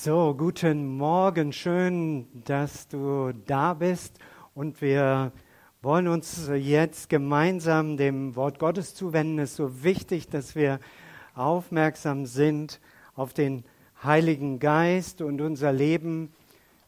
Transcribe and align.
So, 0.00 0.32
guten 0.32 0.96
Morgen, 0.96 1.52
schön, 1.52 2.28
dass 2.44 2.86
du 2.86 3.32
da 3.48 3.74
bist 3.74 4.20
und 4.54 4.80
wir 4.80 5.32
wollen 5.82 6.06
uns 6.06 6.48
jetzt 6.54 7.08
gemeinsam 7.08 7.96
dem 7.96 8.36
Wort 8.36 8.60
Gottes 8.60 8.94
zuwenden. 8.94 9.40
Es 9.40 9.50
ist 9.50 9.56
so 9.56 9.82
wichtig, 9.82 10.28
dass 10.28 10.54
wir 10.54 10.78
aufmerksam 11.34 12.26
sind 12.26 12.80
auf 13.16 13.34
den 13.34 13.64
Heiligen 14.00 14.60
Geist 14.60 15.20
und 15.20 15.40
unser 15.40 15.72
Leben 15.72 16.32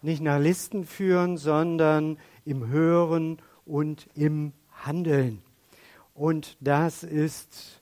nicht 0.02 0.22
nach 0.22 0.38
Listen 0.38 0.84
führen, 0.84 1.36
sondern 1.36 2.16
im 2.44 2.68
Hören 2.68 3.38
und 3.66 4.06
im 4.14 4.52
Handeln. 4.84 5.42
Und 6.14 6.56
das 6.60 7.02
ist 7.02 7.80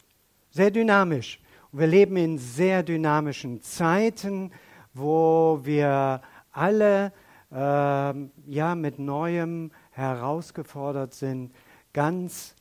sehr 0.49 0.71
dynamisch. 0.71 1.39
wir 1.71 1.87
leben 1.87 2.17
in 2.17 2.39
sehr 2.39 2.83
dynamischen 2.83 3.61
Zeiten 3.61 4.53
wo 4.95 5.61
wir 5.63 6.21
alle 6.53 7.13
äh, 7.51 7.57
ja, 7.57 8.75
mit 8.75 8.99
Neuem 8.99 9.71
herausgefordert 9.91 11.15
sind, 11.15 11.53
ganz 11.93 12.55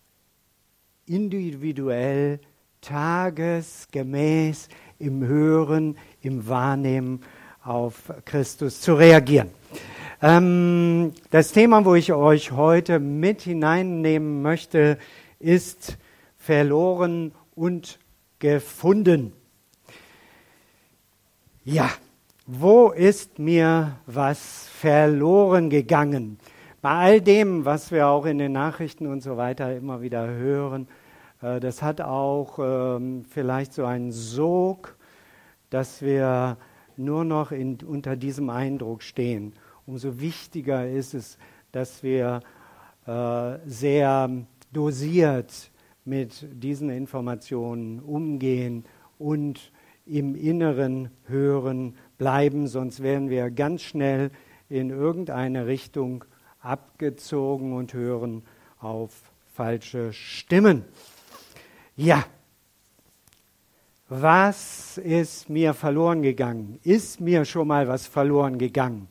individuell, 1.06 2.40
tagesgemäß 2.82 4.70
im 5.00 5.26
Hören, 5.26 5.98
im 6.22 6.48
Wahrnehmen 6.48 7.22
auf 7.64 8.14
Christus 8.26 8.82
zu 8.82 8.94
reagieren. 8.94 9.50
Ähm, 10.22 11.14
das 11.30 11.52
Thema, 11.52 11.86
wo 11.86 11.96
ich 11.96 12.14
euch 12.14 12.52
heute 12.52 13.00
mit 13.00 13.42
hineinnehmen 13.42 14.42
möchte, 14.42 14.98
ist 15.40 15.98
verloren 16.38 17.34
und 17.56 18.00
gefunden. 18.40 19.34
Ja, 21.64 21.90
wo 22.48 22.92
ist 22.92 23.40
mir 23.40 23.98
was 24.06 24.70
verloren 24.70 25.70
gegangen? 25.70 26.40
Bei 26.82 26.92
all 26.92 27.22
dem, 27.22 27.66
was 27.66 27.92
wir 27.92 28.08
auch 28.08 28.26
in 28.26 28.38
den 28.38 28.54
Nachrichten 28.54 29.06
und 29.06 29.22
so 29.22 29.36
weiter 29.36 29.76
immer 29.76 30.02
wieder 30.02 30.26
hören, 30.26 30.88
äh, 31.42 31.60
das 31.60 31.82
hat 31.82 32.00
auch 32.00 32.58
ähm, 32.60 33.26
vielleicht 33.28 33.74
so 33.74 33.84
einen 33.84 34.14
Sog, 34.14 34.96
dass 35.70 36.02
wir 36.02 36.58
nur 36.96 37.26
noch 37.26 37.52
in, 37.52 37.80
unter 37.86 38.16
diesem 38.16 38.50
Eindruck 38.50 39.04
stehen. 39.04 39.52
Umso 39.86 40.22
wichtiger 40.22 40.90
ist 40.90 41.14
es, 41.14 41.38
dass 41.74 42.02
wir 42.02 42.40
äh, 43.06 43.58
sehr 43.66 44.30
dosiert 44.72 45.70
mit 46.06 46.48
diesen 46.52 46.90
Informationen 46.90 48.00
umgehen 48.00 48.86
und 49.20 49.74
im 50.06 50.36
Inneren 50.36 51.10
hören 51.26 51.96
bleiben, 52.18 52.68
sonst 52.68 53.04
werden 53.04 53.30
wir 53.30 53.50
ganz 53.52 53.82
schnell 53.84 54.32
in 54.70 54.90
irgendeine 54.90 55.68
Richtung 55.68 56.26
abgezogen 56.60 57.74
und 57.74 57.94
hören 57.94 58.44
auf 58.80 59.14
falsche 59.54 60.14
Stimmen. 60.14 60.84
Ja, 61.96 62.26
was 64.10 64.98
ist 64.98 65.50
mir 65.50 65.74
verloren 65.74 66.22
gegangen? 66.22 66.80
Ist 66.84 67.20
mir 67.20 67.44
schon 67.44 67.68
mal 67.68 67.88
was 67.88 68.08
verloren 68.08 68.58
gegangen? 68.58 69.08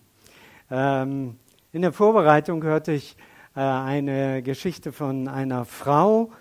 Ähm, 0.71 1.37
in 1.73 1.83
der 1.83 1.93
Vorbereitung 1.93 2.63
hörte 2.63 2.93
ich 2.93 3.17
äh, 3.55 3.61
eine 3.61 4.43
Geschichte 4.43 4.93
von 4.93 5.29
einer 5.29 5.65
Frau, 5.65 6.33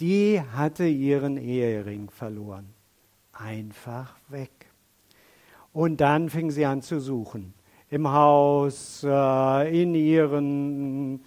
die 0.00 0.40
hatte 0.40 0.86
ihren 0.86 1.36
Ehering 1.36 2.08
verloren. 2.10 2.72
Einfach 3.32 4.14
weg. 4.28 4.57
Und 5.78 6.00
dann 6.00 6.28
fing 6.28 6.50
sie 6.50 6.66
an 6.66 6.82
zu 6.82 6.98
suchen. 6.98 7.54
Im 7.88 8.10
Haus, 8.10 9.06
äh, 9.08 9.82
in 9.82 9.94
ihren 9.94 11.20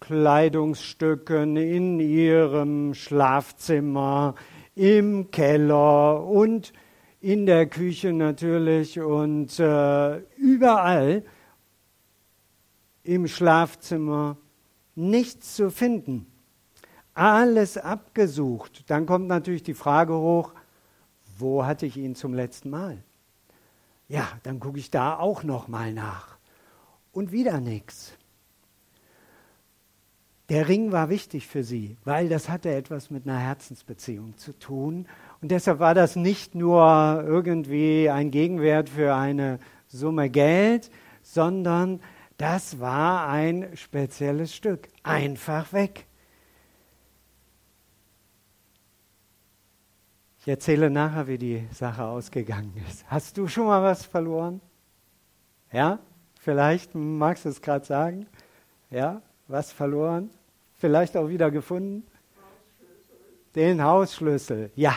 Kleidungsstücken, 0.00 1.58
in 1.58 2.00
ihrem 2.00 2.94
Schlafzimmer, 2.94 4.34
im 4.74 5.30
Keller 5.30 6.24
und 6.24 6.72
in 7.20 7.44
der 7.44 7.66
Küche 7.66 8.14
natürlich 8.14 8.98
und 8.98 9.60
äh, 9.60 10.20
überall 10.38 11.22
im 13.02 13.28
Schlafzimmer 13.28 14.38
nichts 14.94 15.54
zu 15.54 15.70
finden. 15.70 16.24
Alles 17.12 17.76
abgesucht. 17.76 18.84
Dann 18.88 19.04
kommt 19.04 19.26
natürlich 19.26 19.64
die 19.64 19.74
Frage 19.74 20.14
hoch, 20.14 20.54
wo 21.36 21.66
hatte 21.66 21.84
ich 21.84 21.98
ihn 21.98 22.14
zum 22.14 22.32
letzten 22.32 22.70
Mal? 22.70 23.04
Ja, 24.08 24.28
dann 24.42 24.60
gucke 24.60 24.78
ich 24.78 24.90
da 24.90 25.18
auch 25.18 25.42
noch 25.42 25.68
mal 25.68 25.92
nach. 25.92 26.38
Und 27.12 27.32
wieder 27.32 27.60
nichts. 27.60 28.12
Der 30.48 30.68
Ring 30.68 30.92
war 30.92 31.08
wichtig 31.08 31.48
für 31.48 31.64
sie, 31.64 31.96
weil 32.04 32.28
das 32.28 32.48
hatte 32.48 32.72
etwas 32.72 33.10
mit 33.10 33.26
einer 33.26 33.38
Herzensbeziehung 33.38 34.36
zu 34.36 34.56
tun. 34.56 35.08
Und 35.42 35.50
deshalb 35.50 35.80
war 35.80 35.94
das 35.94 36.14
nicht 36.14 36.54
nur 36.54 37.24
irgendwie 37.26 38.08
ein 38.10 38.30
Gegenwert 38.30 38.88
für 38.88 39.16
eine 39.16 39.58
Summe 39.88 40.30
Geld, 40.30 40.90
sondern 41.22 42.00
das 42.36 42.78
war 42.78 43.28
ein 43.28 43.70
spezielles 43.74 44.54
Stück. 44.54 44.88
Einfach 45.02 45.72
weg. 45.72 46.06
Ich 50.46 50.50
erzähle 50.50 50.90
nachher, 50.90 51.26
wie 51.26 51.38
die 51.38 51.66
Sache 51.72 52.04
ausgegangen 52.04 52.72
ist. 52.88 53.04
Hast 53.10 53.36
du 53.36 53.48
schon 53.48 53.66
mal 53.66 53.82
was 53.82 54.06
verloren? 54.06 54.60
Ja? 55.72 55.98
Vielleicht 56.38 56.94
magst 56.94 57.46
du 57.46 57.48
es 57.48 57.60
gerade 57.60 57.84
sagen. 57.84 58.28
Ja? 58.88 59.22
Was 59.48 59.72
verloren? 59.72 60.30
Vielleicht 60.74 61.16
auch 61.16 61.28
wieder 61.28 61.50
gefunden? 61.50 62.06
Den 63.56 63.82
Hausschlüssel. 63.82 64.70
Ja, 64.76 64.96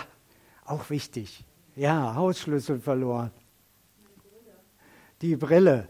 auch 0.66 0.88
wichtig. 0.92 1.44
Ja, 1.76 2.14
Hausschlüssel 2.14 2.80
verloren. 2.80 3.31
Die 5.20 5.36
Brille. 5.36 5.88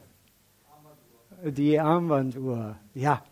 Die 1.44 1.78
Armbanduhr. 1.78 2.78
Ja. 2.94 3.26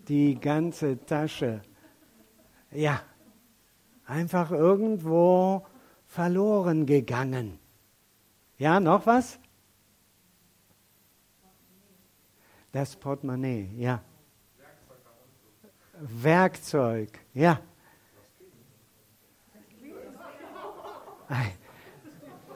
Die 0.00 0.38
ganze 0.38 1.02
Tasche. 1.06 1.62
Ja 2.70 3.00
einfach 4.06 4.50
irgendwo 4.50 5.66
verloren 6.06 6.86
gegangen. 6.86 7.58
Ja, 8.58 8.80
noch 8.80 9.06
was? 9.06 9.38
Das 12.72 12.96
Portemonnaie, 12.96 13.70
ja. 13.76 14.02
Werkzeug, 16.00 17.20
ja. 17.32 17.60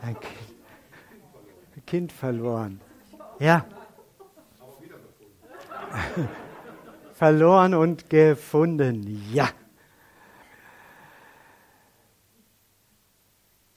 Ein, 0.03 0.17
kind 1.87 2.13
verloren. 2.13 2.81
Ja. 3.39 3.65
verloren 7.15 7.75
und 7.75 8.11
gefunden, 8.11 9.25
ja. 9.33 9.49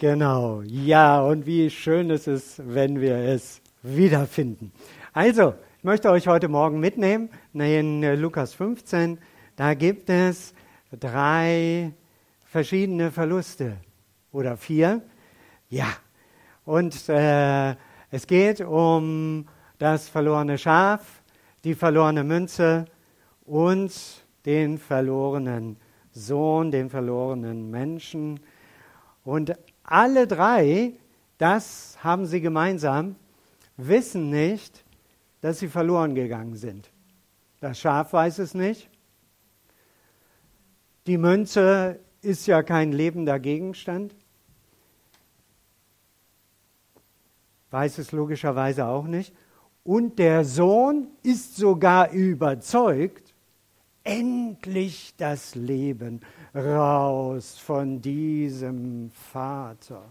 Genau, 0.02 0.64
ja, 0.64 1.22
und 1.22 1.46
wie 1.46 1.70
schön 1.70 2.10
es 2.10 2.26
ist, 2.26 2.60
wenn 2.66 3.00
wir 3.00 3.18
es 3.18 3.62
wiederfinden. 3.84 4.72
Also, 5.14 5.54
ich 5.78 5.84
möchte 5.84 6.10
euch 6.10 6.28
heute 6.28 6.48
Morgen 6.48 6.80
mitnehmen 6.80 7.30
in 7.54 8.02
Lukas 8.20 8.56
15. 8.56 9.20
Da 9.56 9.76
gibt 9.76 10.10
es 10.10 10.56
drei 10.92 11.94
verschiedene 12.48 13.12
Verluste 13.12 13.78
oder 14.32 14.58
vier. 14.58 15.04
Ja, 15.70 15.90
und 16.66 17.08
äh, 17.08 17.76
es 18.10 18.26
geht 18.26 18.60
um 18.62 19.46
das 19.78 20.10
verlorene 20.10 20.58
Schaf, 20.58 21.22
die 21.64 21.76
verlorene 21.76 22.24
Münze 22.24 22.86
und 23.46 23.94
den 24.48 24.80
verlorenen 24.80 25.78
Sohn, 26.12 26.72
den 26.72 26.90
verlorenen 26.90 27.70
Menschen. 27.70 28.40
Und 29.24 29.56
alle 29.84 30.28
drei, 30.28 30.94
das 31.38 31.98
haben 32.04 32.26
sie 32.26 32.42
gemeinsam, 32.42 33.16
wissen 33.78 34.30
nicht, 34.30 34.84
dass 35.42 35.60
sie 35.60 35.68
verloren 35.68 36.16
gegangen 36.16 36.56
sind. 36.56 36.92
Das 37.60 37.80
Schaf 37.80 38.14
weiß 38.14 38.40
es 38.40 38.54
nicht. 38.54 38.90
Die 41.08 41.18
Münze 41.18 42.00
ist 42.22 42.46
ja 42.46 42.62
kein 42.62 42.92
lebender 42.92 43.40
Gegenstand. 43.40 44.16
Weiß 47.72 47.98
es 47.98 48.12
logischerweise 48.12 48.86
auch 48.86 49.06
nicht. 49.06 49.34
Und 49.84 50.20
der 50.20 50.46
Sohn 50.46 51.08
ist 51.24 51.56
sogar 51.56 52.12
überzeugt, 52.12 53.34
endlich 54.04 55.16
das 55.18 55.56
Leben 55.56 56.22
raus 56.54 57.58
von 57.58 58.02
diesem 58.02 59.12
Vater. 59.12 60.04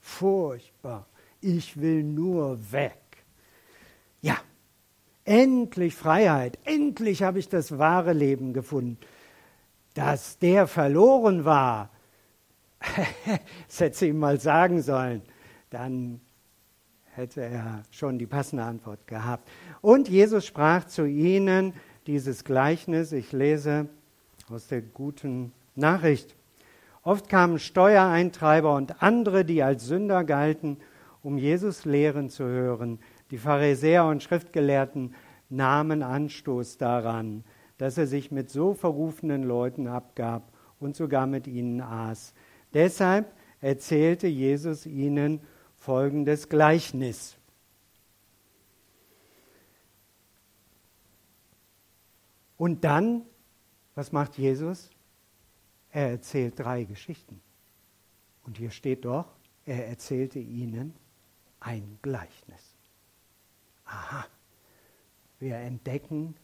Furchtbar. 0.00 1.06
Ich 1.40 1.80
will 1.80 2.02
nur 2.02 2.72
weg. 2.72 2.98
Ja, 4.20 4.38
endlich 5.24 5.94
Freiheit. 5.94 6.58
Endlich 6.64 7.22
habe 7.22 7.38
ich 7.38 7.48
das 7.48 7.78
wahre 7.78 8.12
Leben 8.12 8.52
gefunden. 8.52 8.98
Dass 9.94 10.38
der 10.38 10.66
verloren 10.66 11.44
war, 11.44 11.90
das 13.68 13.80
hätte 13.80 13.96
sie 13.96 14.08
ihm 14.08 14.18
mal 14.18 14.40
sagen 14.40 14.82
sollen. 14.82 15.22
Dann 15.70 16.20
hätte 17.14 17.42
er 17.42 17.82
schon 17.90 18.18
die 18.18 18.26
passende 18.26 18.64
Antwort 18.64 19.06
gehabt. 19.06 19.48
Und 19.80 20.08
Jesus 20.08 20.46
sprach 20.46 20.86
zu 20.86 21.04
ihnen 21.04 21.74
dieses 22.06 22.44
Gleichnis. 22.44 23.12
Ich 23.12 23.32
lese 23.32 23.88
aus 24.48 24.66
der 24.66 24.82
guten 24.82 25.52
Nachricht. 25.74 26.36
Oft 27.02 27.28
kamen 27.28 27.58
Steuereintreiber 27.58 28.74
und 28.74 29.02
andere, 29.02 29.44
die 29.44 29.62
als 29.62 29.86
Sünder 29.86 30.24
galten, 30.24 30.78
um 31.22 31.38
Jesus 31.38 31.84
lehren 31.84 32.30
zu 32.30 32.44
hören. 32.44 32.98
Die 33.30 33.38
Pharisäer 33.38 34.04
und 34.04 34.22
Schriftgelehrten 34.22 35.14
nahmen 35.48 36.02
Anstoß 36.02 36.78
daran, 36.78 37.44
dass 37.78 37.98
er 37.98 38.06
sich 38.06 38.30
mit 38.30 38.50
so 38.50 38.74
verrufenen 38.74 39.42
Leuten 39.42 39.86
abgab 39.86 40.52
und 40.78 40.96
sogar 40.96 41.26
mit 41.26 41.46
ihnen 41.46 41.80
aß. 41.80 42.34
Deshalb 42.74 43.32
erzählte 43.60 44.26
Jesus 44.26 44.86
ihnen 44.86 45.40
folgendes 45.76 46.48
Gleichnis. 46.48 47.36
Und 52.56 52.84
dann, 52.84 53.22
was 53.94 54.12
macht 54.12 54.38
Jesus? 54.38 54.90
Er 55.92 56.10
erzählt 56.10 56.58
drei 56.58 56.84
Geschichten. 56.84 57.40
Und 58.44 58.58
hier 58.58 58.70
steht 58.70 59.04
doch, 59.04 59.26
er 59.66 59.86
erzählte 59.86 60.38
ihnen 60.38 60.94
ein 61.60 61.98
Gleichnis. 62.02 62.74
Aha, 63.84 64.26
wir 65.38 65.56
entdecken, 65.56 66.34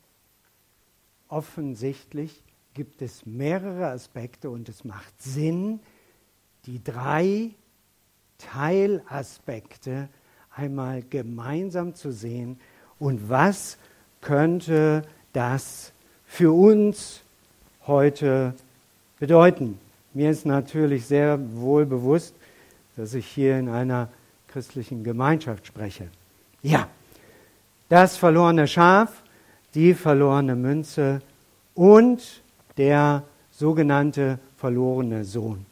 offensichtlich 1.29 2.43
gibt 2.75 3.03
es 3.03 3.27
mehrere 3.27 3.89
Aspekte 3.89 4.50
und 4.50 4.69
es 4.69 4.85
macht 4.85 5.21
Sinn, 5.21 5.81
die 6.67 6.83
drei 6.85 7.50
Teilaspekte 8.39 10.09
einmal 10.50 11.03
gemeinsam 11.03 11.95
zu 11.95 12.12
sehen 12.12 12.61
und 12.99 13.29
was 13.29 13.79
könnte 14.21 15.03
das 15.33 15.93
für 16.25 16.53
uns 16.53 17.23
heute 17.87 18.55
bedeuten. 19.19 19.79
Mir 20.15 20.31
ist 20.31 20.47
natürlich 20.47 21.06
sehr 21.06 21.38
wohl 21.55 21.87
bewusst, 21.87 22.35
dass 22.97 23.15
ich 23.15 23.26
hier 23.26 23.59
in 23.59 23.69
einer 23.69 24.09
christlichen 24.49 25.05
Gemeinschaft 25.05 25.67
spreche. 25.67 26.09
Ja, 26.62 26.88
das 27.88 28.17
verlorene 28.17 28.67
Schaf, 28.67 29.23
die 29.75 29.94
verlorene 29.94 30.56
Münze 30.56 31.20
und 31.75 32.43
der 32.76 33.23
sogenannte 33.50 34.38
verlorene 34.56 35.25
Sohn. 35.25 35.67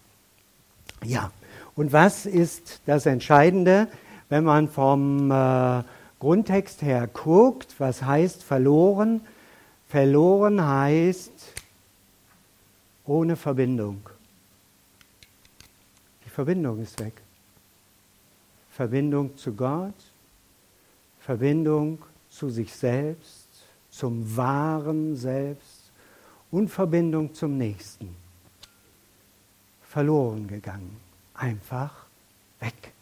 Ja, 1.05 1.31
und 1.75 1.93
was 1.93 2.27
ist 2.27 2.81
das 2.87 3.07
Entscheidende, 3.07 3.89
wenn 4.29 4.45
man 4.45 4.69
vom 4.69 5.31
äh, 5.31 5.83
Grundtext 6.19 6.83
her 6.83 7.09
guckt? 7.13 7.75
Was 7.79 8.03
heißt 8.03 8.43
verloren? 8.43 9.21
Verloren 9.89 10.67
heißt 10.67 11.56
ohne 13.07 13.37
Verbindung. 13.37 14.01
Die 16.25 16.31
Verbindung 16.31 16.81
ist 16.83 16.99
weg. 17.01 17.23
Verbindung 18.71 19.37
zu 19.37 19.55
Gott, 19.55 19.95
Verbindung 21.21 21.99
zu 22.29 22.51
sich 22.51 22.75
selbst, 22.75 23.49
zum 23.91 24.37
wahren 24.37 25.17
Selbst 25.17 25.91
und 26.51 26.69
Verbindung 26.69 27.33
zum 27.33 27.57
Nächsten. 27.57 28.15
Verloren 29.83 30.47
gegangen, 30.47 31.01
einfach 31.33 32.05
weg. 32.61 32.93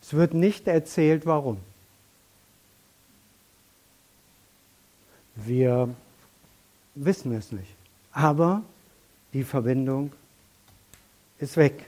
Es 0.00 0.12
wird 0.12 0.34
nicht 0.34 0.68
erzählt, 0.68 1.26
warum. 1.26 1.58
Wir 5.34 5.92
wissen 6.94 7.32
es 7.32 7.50
nicht. 7.50 7.81
Aber 8.12 8.62
die 9.32 9.44
Verbindung 9.44 10.12
ist 11.38 11.56
weg. 11.56 11.86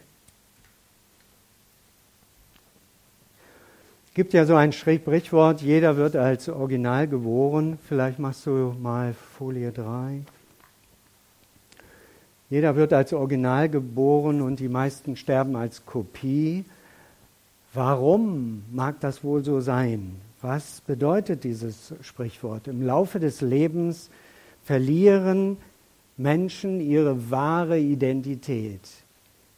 Es 4.08 4.14
gibt 4.14 4.32
ja 4.32 4.46
so 4.46 4.54
ein 4.54 4.72
Sprichwort, 4.72 5.60
jeder 5.60 5.96
wird 5.96 6.16
als 6.16 6.48
Original 6.48 7.08
geboren. 7.08 7.78
Vielleicht 7.88 8.18
machst 8.18 8.46
du 8.46 8.74
mal 8.80 9.12
Folie 9.12 9.72
3. 9.72 10.22
Jeder 12.48 12.76
wird 12.76 12.92
als 12.92 13.12
Original 13.12 13.68
geboren 13.68 14.40
und 14.40 14.60
die 14.60 14.68
meisten 14.68 15.16
sterben 15.16 15.56
als 15.56 15.84
Kopie. 15.84 16.64
Warum 17.72 18.62
mag 18.70 19.00
das 19.00 19.24
wohl 19.24 19.42
so 19.42 19.60
sein? 19.60 20.14
Was 20.40 20.80
bedeutet 20.82 21.42
dieses 21.42 21.92
Sprichwort? 22.02 22.68
Im 22.68 22.86
Laufe 22.86 23.18
des 23.18 23.40
Lebens 23.40 24.10
verlieren 24.62 25.56
Menschen 26.16 26.80
ihre 26.80 27.30
wahre 27.30 27.78
Identität, 27.78 28.80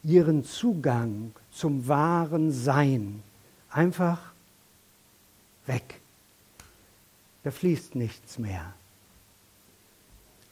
ihren 0.03 0.43
Zugang 0.43 1.31
zum 1.51 1.87
wahren 1.87 2.51
Sein 2.51 3.21
einfach 3.69 4.19
weg. 5.65 6.01
Da 7.43 7.51
fließt 7.51 7.95
nichts 7.95 8.39
mehr. 8.39 8.73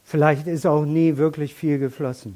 Vielleicht 0.04 0.46
ist 0.48 0.68
auch 0.68 0.86
nie 0.86 1.18
wirklich 1.18 1.54
viel 1.56 1.80
geflossen. 1.80 2.36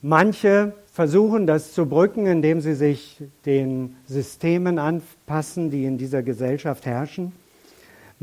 Manche 0.00 0.74
versuchen 0.92 1.46
das 1.46 1.72
zu 1.72 1.86
brücken, 1.86 2.26
indem 2.26 2.60
sie 2.60 2.74
sich 2.74 3.20
den 3.46 3.96
Systemen 4.06 4.78
anpassen, 4.78 5.70
die 5.70 5.84
in 5.84 5.98
dieser 5.98 6.22
Gesellschaft 6.22 6.86
herrschen. 6.86 7.32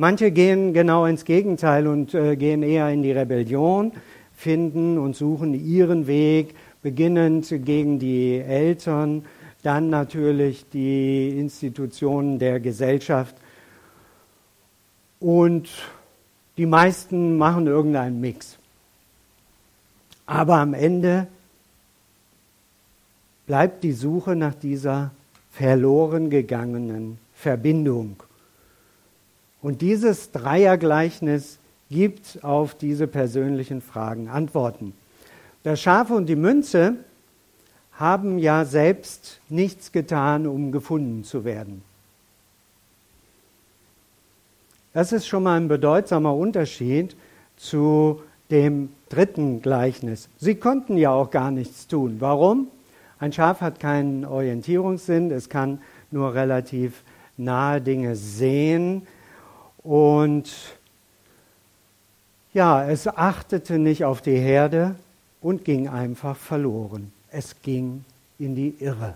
Manche 0.02 0.32
gehen 0.32 0.74
genau 0.74 1.06
ins 1.06 1.26
Gegenteil 1.26 1.86
und 1.86 2.16
äh, 2.16 2.36
gehen 2.36 2.64
eher 2.64 2.90
in 2.90 3.04
die 3.04 3.12
Rebellion, 3.12 3.92
finden 4.36 4.98
und 4.98 5.16
suchen 5.16 5.54
ihren 5.54 6.08
Weg, 6.08 6.56
beginnend 6.82 7.48
gegen 7.64 8.00
die 8.00 8.40
Eltern, 8.40 9.24
dann 9.62 9.92
natürlich 9.92 10.68
die 10.74 11.38
Institutionen 11.38 12.40
der 12.40 12.60
Gesellschaft. 12.60 13.36
Und 15.20 15.70
die 16.58 16.66
meisten 16.66 17.38
machen 17.38 17.68
irgendeinen 17.68 18.20
Mix. 18.20 18.58
Aber 20.26 20.56
am 20.56 20.74
Ende 20.74 21.28
bleibt 23.46 23.84
die 23.84 23.94
Suche 23.94 24.36
nach 24.36 24.56
dieser 24.56 25.12
verloren 25.52 26.32
gegangenen 26.32 27.20
Verbindung. 27.36 28.16
Und 29.62 29.82
dieses 29.82 30.32
Dreiergleichnis 30.32 31.60
gibt 31.90 32.44
auf 32.44 32.74
diese 32.74 33.08
persönlichen 33.08 33.82
Fragen 33.82 34.28
Antworten. 34.28 34.94
Das 35.64 35.80
Schaf 35.80 36.10
und 36.10 36.28
die 36.28 36.36
Münze 36.36 36.96
haben 37.94 38.40
ja 38.40 38.66
selbst 38.66 39.40
nichts 39.50 39.92
getan, 39.92 40.48
um 40.48 40.72
gefunden 40.72 41.24
zu 41.24 41.46
werden. 41.46 41.84
Das 44.94 45.12
ist 45.12 45.28
schon 45.28 45.44
mal 45.44 45.58
ein 45.58 45.68
bedeutsamer 45.68 46.36
Unterschied 46.36 47.16
zu 47.56 48.22
dem 48.50 48.90
dritten 49.10 49.62
Gleichnis. 49.62 50.28
Sie 50.38 50.56
konnten 50.56 50.98
ja 50.98 51.12
auch 51.12 51.30
gar 51.30 51.52
nichts 51.52 51.88
tun. 51.88 52.18
Warum? 52.20 52.68
Ein 53.20 53.32
Schaf 53.32 53.62
hat 53.62 53.80
keinen 53.80 54.26
Orientierungssinn, 54.26 55.30
es 55.32 55.48
kann 55.48 55.80
nur 56.10 56.34
relativ 56.34 57.04
nahe 57.38 57.80
Dinge 57.80 58.16
sehen 58.16 59.04
und 59.84 60.52
ja, 62.54 62.88
es 62.88 63.08
achtete 63.08 63.80
nicht 63.80 64.04
auf 64.06 64.22
die 64.22 64.38
Herde 64.38 64.96
und 65.42 65.64
ging 65.64 65.88
einfach 65.88 66.38
verloren. 66.38 67.12
Es 67.32 67.62
ging 67.62 68.04
in 68.40 68.56
die 68.56 68.76
Irre. 68.80 69.16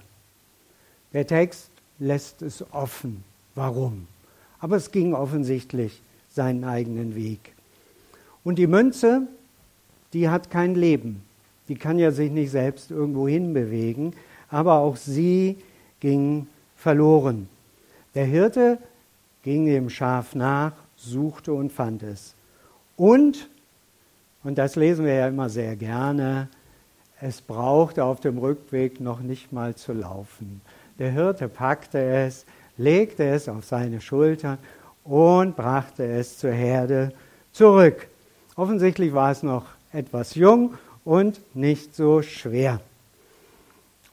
Der 1.14 1.28
Text 1.28 1.70
lässt 2.00 2.42
es 2.42 2.64
offen. 2.72 3.24
Warum? 3.56 4.08
Aber 4.60 4.78
es 4.78 4.92
ging 4.92 5.14
offensichtlich 5.14 6.02
seinen 6.32 6.64
eigenen 6.64 7.16
Weg. 7.16 7.54
Und 8.44 8.58
die 8.58 8.68
Münze, 8.68 9.28
die 10.14 10.30
hat 10.30 10.50
kein 10.50 10.76
Leben. 10.76 11.22
Die 11.68 11.76
kann 11.76 12.00
ja 12.00 12.12
sich 12.12 12.32
nicht 12.32 12.52
selbst 12.52 12.92
irgendwo 12.92 13.28
hinbewegen, 13.28 14.14
aber 14.50 14.76
auch 14.76 14.98
sie 14.98 15.58
ging 16.00 16.48
verloren. 16.78 17.50
Der 18.14 18.26
Hirte 18.26 18.78
ging 19.46 19.68
dem 19.68 19.92
Schaf 19.92 20.34
nach, 20.34 20.74
suchte 20.96 21.54
und 21.54 21.72
fand 21.72 22.02
es. 22.02 22.34
Und, 22.98 23.48
und 24.44 24.58
das 24.58 24.76
lesen 24.76 25.06
wir 25.06 25.14
ja 25.14 25.28
immer 25.28 25.50
sehr 25.50 25.76
gerne, 25.76 26.50
es 27.22 27.42
brauchte 27.42 28.04
auf 28.04 28.20
dem 28.20 28.40
Rückweg 28.40 29.00
noch 29.00 29.20
nicht 29.20 29.54
mal 29.54 29.76
zu 29.76 29.94
laufen. 29.94 30.62
Der 30.98 31.12
Hirte 31.12 31.48
packte 31.48 32.04
es, 32.04 32.48
legte 32.76 33.24
es 33.24 33.48
auf 33.48 33.66
seine 33.66 34.02
Schultern 34.02 34.58
und 35.04 35.56
brachte 35.56 36.04
es 36.04 36.40
zur 36.40 36.52
Herde 36.52 37.14
zurück. 37.52 38.08
Offensichtlich 38.56 39.14
war 39.14 39.30
es 39.30 39.44
noch 39.44 39.66
etwas 39.94 40.34
jung 40.34 40.74
und 41.04 41.40
nicht 41.56 41.96
so 41.96 42.24
schwer. 42.24 42.80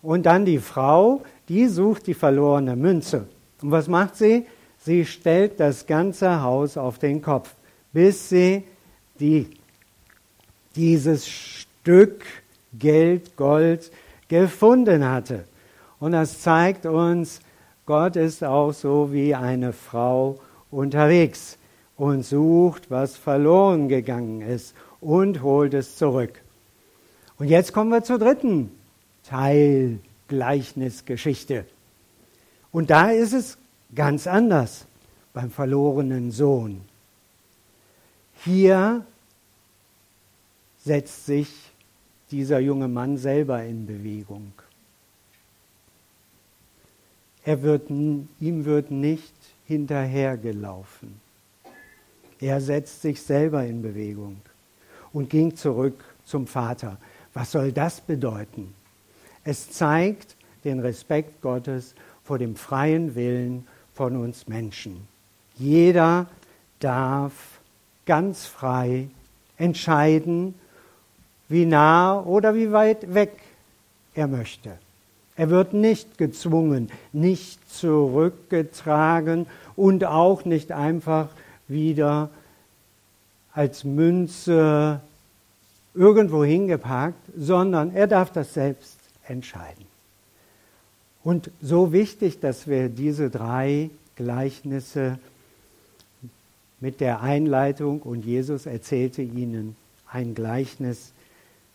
Und 0.02 0.26
dann 0.26 0.44
die 0.44 0.58
Frau, 0.58 1.22
die 1.48 1.68
sucht 1.68 2.06
die 2.06 2.14
verlorene 2.14 2.76
Münze. 2.76 3.26
Und 3.62 3.70
was 3.70 3.88
macht 3.88 4.16
sie? 4.16 4.46
Sie 4.84 5.04
stellt 5.04 5.60
das 5.60 5.86
ganze 5.86 6.42
Haus 6.42 6.76
auf 6.76 6.98
den 6.98 7.22
Kopf, 7.22 7.54
bis 7.92 8.28
sie 8.28 8.64
die, 9.20 9.46
dieses 10.74 11.28
Stück 11.28 12.24
Geld, 12.76 13.36
Gold 13.36 13.92
gefunden 14.26 15.08
hatte. 15.08 15.44
Und 16.00 16.12
das 16.12 16.40
zeigt 16.40 16.84
uns, 16.86 17.40
Gott 17.86 18.16
ist 18.16 18.42
auch 18.42 18.72
so 18.72 19.12
wie 19.12 19.36
eine 19.36 19.72
Frau 19.72 20.40
unterwegs 20.70 21.58
und 21.96 22.24
sucht, 22.24 22.90
was 22.90 23.16
verloren 23.16 23.88
gegangen 23.88 24.40
ist 24.40 24.74
und 25.00 25.42
holt 25.42 25.74
es 25.74 25.96
zurück. 25.96 26.40
Und 27.38 27.48
jetzt 27.48 27.72
kommen 27.72 27.90
wir 27.90 28.02
zur 28.02 28.18
dritten 28.18 28.70
Teil 29.22 29.98
Gleichnisgeschichte. 30.26 31.66
Und 32.72 32.90
da 32.90 33.10
ist 33.10 33.32
es 33.32 33.58
ganz 33.94 34.26
anders 34.26 34.86
beim 35.32 35.50
verlorenen 35.50 36.30
Sohn. 36.30 36.82
Hier 38.44 39.04
setzt 40.84 41.26
sich 41.26 41.48
dieser 42.30 42.58
junge 42.58 42.88
Mann 42.88 43.16
selber 43.18 43.62
in 43.62 43.86
Bewegung. 43.86 44.52
Er 47.44 47.62
wird, 47.62 47.90
ihm 47.90 48.64
wird 48.64 48.90
nicht 48.90 49.34
hinterhergelaufen. 49.66 51.20
Er 52.40 52.60
setzt 52.60 53.02
sich 53.02 53.22
selber 53.22 53.64
in 53.64 53.82
Bewegung 53.82 54.40
und 55.12 55.30
ging 55.30 55.54
zurück 55.54 56.04
zum 56.24 56.46
Vater. 56.46 56.98
Was 57.34 57.52
soll 57.52 57.72
das 57.72 58.00
bedeuten? 58.00 58.74
Es 59.44 59.70
zeigt 59.70 60.36
den 60.64 60.80
Respekt 60.80 61.40
Gottes 61.42 61.94
vor 62.24 62.38
dem 62.38 62.56
freien 62.56 63.14
Willen 63.14 63.66
von 63.94 64.16
uns 64.16 64.48
Menschen. 64.48 65.06
Jeder 65.56 66.26
darf 66.80 67.32
ganz 68.06 68.46
frei 68.46 69.08
entscheiden, 69.56 70.54
wie 71.48 71.66
nah 71.66 72.20
oder 72.20 72.54
wie 72.54 72.72
weit 72.72 73.14
weg 73.14 73.32
er 74.14 74.26
möchte. 74.26 74.78
Er 75.36 75.50
wird 75.50 75.72
nicht 75.72 76.18
gezwungen, 76.18 76.90
nicht 77.12 77.70
zurückgetragen 77.72 79.46
und 79.76 80.04
auch 80.04 80.44
nicht 80.44 80.72
einfach 80.72 81.28
wieder 81.68 82.30
als 83.54 83.84
Münze 83.84 85.00
irgendwo 85.94 86.44
hingeparkt, 86.44 87.18
sondern 87.36 87.94
er 87.94 88.06
darf 88.06 88.30
das 88.30 88.54
selbst 88.54 88.98
entscheiden. 89.26 89.91
Und 91.24 91.50
so 91.60 91.92
wichtig, 91.92 92.40
dass 92.40 92.66
wir 92.66 92.88
diese 92.88 93.30
drei 93.30 93.90
Gleichnisse 94.16 95.18
mit 96.80 97.00
der 97.00 97.20
Einleitung 97.22 98.02
und 98.02 98.24
Jesus 98.24 98.66
erzählte 98.66 99.22
ihnen 99.22 99.76
ein 100.10 100.34
Gleichnis 100.34 101.12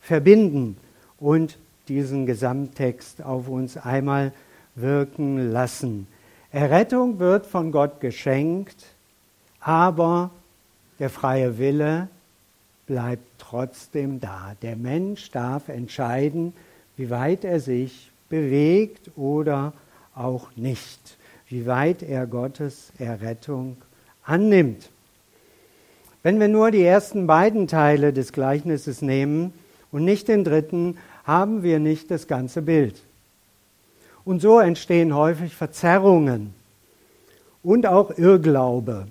verbinden 0.01 0.77
und 1.19 1.57
diesen 1.87 2.25
Gesamttext 2.25 3.21
auf 3.23 3.47
uns 3.47 3.77
einmal 3.77 4.33
wirken 4.75 5.51
lassen. 5.51 6.07
Errettung 6.51 7.19
wird 7.19 7.45
von 7.45 7.71
Gott 7.71 8.01
geschenkt, 8.01 8.85
aber 9.61 10.29
der 10.99 11.09
freie 11.09 11.57
Wille 11.57 12.09
bleibt 12.85 13.23
trotzdem 13.37 14.19
da. 14.19 14.55
Der 14.61 14.75
Mensch 14.75 15.31
darf 15.31 15.69
entscheiden, 15.69 16.53
wie 16.95 17.09
weit 17.09 17.43
er 17.45 17.59
sich 17.59 18.11
bewegt 18.29 19.11
oder 19.15 19.73
auch 20.15 20.47
nicht, 20.55 21.17
wie 21.47 21.65
weit 21.65 22.03
er 22.03 22.27
Gottes 22.27 22.91
Errettung 22.99 23.77
annimmt. 24.23 24.89
Wenn 26.23 26.39
wir 26.39 26.47
nur 26.47 26.71
die 26.71 26.83
ersten 26.83 27.27
beiden 27.27 27.67
Teile 27.67 28.11
des 28.11 28.33
Gleichnisses 28.33 29.01
nehmen 29.01 29.53
und 29.91 30.03
nicht 30.03 30.27
den 30.27 30.43
dritten, 30.43 30.97
haben 31.23 31.63
wir 31.63 31.79
nicht 31.79 32.11
das 32.11 32.27
ganze 32.27 32.61
Bild. 32.61 32.95
Und 34.25 34.41
so 34.41 34.59
entstehen 34.59 35.15
häufig 35.15 35.55
Verzerrungen 35.55 36.53
und 37.63 37.85
auch 37.85 38.17
Irrglaube. 38.17 39.07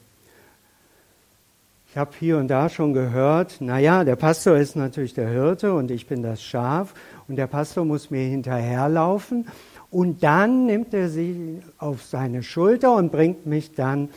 Ich 1.96 1.98
habe 1.98 2.10
hier 2.20 2.36
und 2.36 2.48
da 2.48 2.68
schon 2.68 2.92
gehört, 2.92 3.62
naja, 3.62 4.04
der 4.04 4.16
Pastor 4.16 4.58
ist 4.58 4.76
natürlich 4.76 5.14
der 5.14 5.30
Hirte 5.30 5.72
und 5.72 5.90
ich 5.90 6.06
bin 6.06 6.22
das 6.22 6.42
Schaf 6.42 6.92
und 7.26 7.36
der 7.36 7.46
Pastor 7.46 7.86
muss 7.86 8.10
mir 8.10 8.28
hinterherlaufen 8.28 9.48
und 9.90 10.22
dann 10.22 10.66
nimmt 10.66 10.92
er 10.92 11.08
sie 11.08 11.62
auf 11.78 12.02
seine 12.02 12.42
Schulter 12.42 12.94
und 12.94 13.12
bringt 13.12 13.46
mich 13.46 13.72
dann 13.72 14.10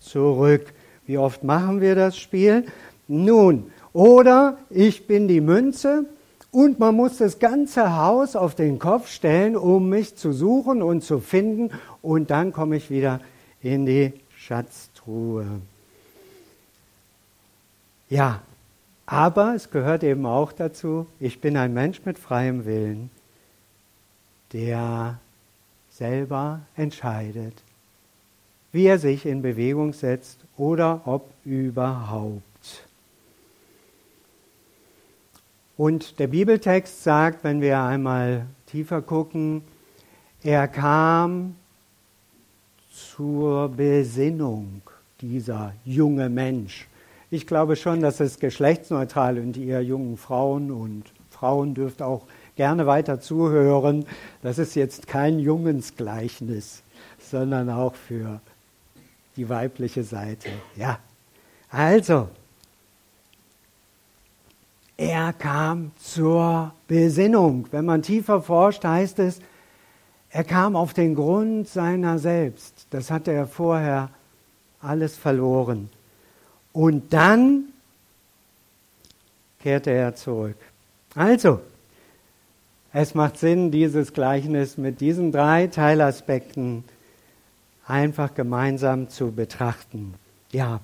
zurück. 0.00 0.74
Wie 1.06 1.16
oft 1.16 1.44
machen 1.44 1.80
wir 1.80 1.94
das 1.94 2.18
Spiel? 2.18 2.66
Nun, 3.06 3.72
oder 3.94 4.58
ich 4.68 5.06
bin 5.06 5.28
die 5.28 5.40
Münze 5.40 6.04
und 6.50 6.78
man 6.78 6.94
muss 6.94 7.16
das 7.16 7.38
ganze 7.38 7.96
Haus 7.96 8.36
auf 8.36 8.54
den 8.54 8.78
Kopf 8.78 9.08
stellen, 9.08 9.56
um 9.56 9.88
mich 9.88 10.16
zu 10.16 10.34
suchen 10.34 10.82
und 10.82 11.02
zu 11.02 11.20
finden 11.20 11.70
und 12.02 12.30
dann 12.30 12.52
komme 12.52 12.76
ich 12.76 12.90
wieder 12.90 13.20
in 13.62 13.86
die 13.86 14.12
Schatztruhe. 14.36 15.46
Ja, 18.08 18.42
aber 19.04 19.54
es 19.54 19.70
gehört 19.70 20.02
eben 20.02 20.24
auch 20.24 20.52
dazu, 20.52 21.06
ich 21.20 21.40
bin 21.40 21.56
ein 21.56 21.74
Mensch 21.74 22.04
mit 22.04 22.18
freiem 22.18 22.64
Willen, 22.64 23.10
der 24.52 25.18
selber 25.90 26.60
entscheidet, 26.74 27.54
wie 28.72 28.86
er 28.86 28.98
sich 28.98 29.26
in 29.26 29.42
Bewegung 29.42 29.92
setzt 29.92 30.38
oder 30.56 31.02
ob 31.06 31.30
überhaupt. 31.44 32.42
Und 35.76 36.18
der 36.18 36.26
Bibeltext 36.26 37.04
sagt, 37.04 37.44
wenn 37.44 37.60
wir 37.60 37.80
einmal 37.80 38.46
tiefer 38.66 39.02
gucken, 39.02 39.62
er 40.42 40.66
kam 40.66 41.56
zur 42.90 43.68
Besinnung, 43.68 44.82
dieser 45.20 45.74
junge 45.84 46.28
Mensch. 46.28 46.88
Ich 47.30 47.46
glaube 47.46 47.76
schon, 47.76 48.00
dass 48.00 48.20
es 48.20 48.38
geschlechtsneutral 48.38 49.38
und 49.38 49.56
ihr 49.56 49.82
jungen 49.82 50.16
Frauen 50.16 50.70
und 50.70 51.04
Frauen 51.30 51.74
dürft 51.74 52.00
auch 52.00 52.22
gerne 52.56 52.86
weiter 52.86 53.20
zuhören. 53.20 54.06
Das 54.42 54.58
ist 54.58 54.74
jetzt 54.74 55.06
kein 55.06 55.38
Jungensgleichnis, 55.38 56.82
sondern 57.18 57.68
auch 57.68 57.94
für 57.94 58.40
die 59.36 59.48
weibliche 59.48 60.04
Seite. 60.04 60.48
Ja. 60.74 60.98
Also, 61.70 62.28
er 64.96 65.32
kam 65.34 65.92
zur 66.00 66.72
Besinnung. 66.88 67.66
Wenn 67.70 67.84
man 67.84 68.02
tiefer 68.02 68.42
forscht, 68.42 68.84
heißt 68.84 69.18
es, 69.18 69.38
er 70.30 70.44
kam 70.44 70.76
auf 70.76 70.94
den 70.94 71.14
Grund 71.14 71.68
seiner 71.68 72.18
selbst. 72.18 72.86
Das 72.90 73.10
hatte 73.10 73.32
er 73.32 73.46
vorher 73.46 74.10
alles 74.80 75.16
verloren. 75.16 75.90
Und 76.72 77.12
dann 77.12 77.64
kehrte 79.60 79.90
er 79.90 80.14
zurück. 80.14 80.56
Also, 81.14 81.60
es 82.92 83.14
macht 83.14 83.38
Sinn, 83.38 83.70
dieses 83.70 84.12
Gleichnis 84.12 84.78
mit 84.78 85.00
diesen 85.00 85.32
drei 85.32 85.66
Teilaspekten 85.66 86.84
einfach 87.86 88.34
gemeinsam 88.34 89.08
zu 89.08 89.32
betrachten. 89.32 90.14
Ja, 90.52 90.80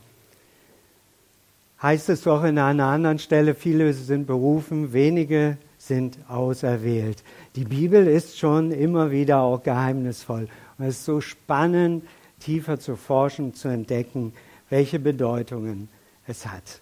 heißt 1.83 2.09
es 2.09 2.23
doch 2.23 2.45
in 2.45 2.59
einer 2.59 2.87
anderen 2.87 3.19
Stelle, 3.19 3.55
viele 3.55 3.93
sind 3.93 4.27
berufen, 4.27 4.93
wenige 4.93 5.59
sind 5.79 6.19
auserwählt. 6.29 7.23
Die 7.57 7.65
Bibel 7.65 8.07
ist 8.07 8.39
schon 8.39 8.71
immer 8.71 9.11
wieder 9.11 9.41
auch 9.41 9.63
geheimnisvoll. 9.63 10.49
Und 10.79 10.85
es 10.87 10.97
ist 10.97 11.05
so 11.05 11.21
spannend, 11.21 12.05
tiefer 12.41 12.81
zu 12.81 12.97
forschen, 12.97 13.55
zu 13.55 13.69
entdecken, 13.69 14.33
welche 14.71 14.99
Bedeutungen 14.99 15.89
es 16.27 16.47
hat. 16.47 16.81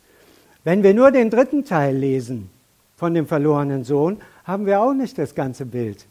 Wenn 0.64 0.82
wir 0.82 0.94
nur 0.94 1.10
den 1.10 1.30
dritten 1.30 1.64
Teil 1.64 1.96
lesen 1.96 2.50
von 2.96 3.14
dem 3.14 3.26
verlorenen 3.26 3.84
Sohn, 3.84 4.18
haben 4.44 4.66
wir 4.66 4.80
auch 4.80 4.94
nicht 4.94 5.18
das 5.18 5.34
ganze 5.34 5.66
Bild. 5.66 6.06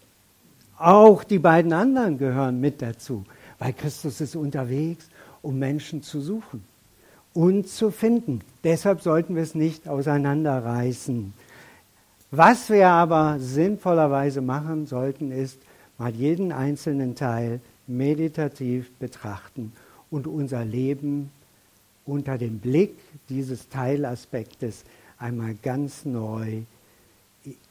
Auch 0.77 1.23
die 1.23 1.39
beiden 1.39 1.73
anderen 1.73 2.17
gehören 2.17 2.59
mit 2.59 2.81
dazu, 2.81 3.23
weil 3.59 3.73
Christus 3.73 4.19
ist 4.19 4.35
unterwegs, 4.35 5.07
um 5.41 5.59
Menschen 5.59 6.01
zu 6.01 6.21
suchen 6.21 6.63
und 7.33 7.67
zu 7.67 7.91
finden. 7.91 8.41
Deshalb 8.63 9.01
sollten 9.01 9.35
wir 9.35 9.43
es 9.43 9.55
nicht 9.55 9.87
auseinanderreißen. 9.87 11.33
Was 12.31 12.69
wir 12.69 12.87
aber 12.87 13.39
sinnvollerweise 13.39 14.41
machen 14.41 14.85
sollten, 14.85 15.31
ist 15.31 15.59
mal 15.97 16.11
jeden 16.11 16.51
einzelnen 16.51 17.15
Teil 17.15 17.59
meditativ 17.87 18.91
betrachten 18.97 19.73
und 20.09 20.27
unser 20.27 20.65
Leben 20.65 21.29
unter 22.05 22.37
dem 22.37 22.59
Blick 22.59 22.95
dieses 23.29 23.69
Teilaspektes 23.69 24.83
einmal 25.17 25.55
ganz 25.61 26.05
neu 26.05 26.61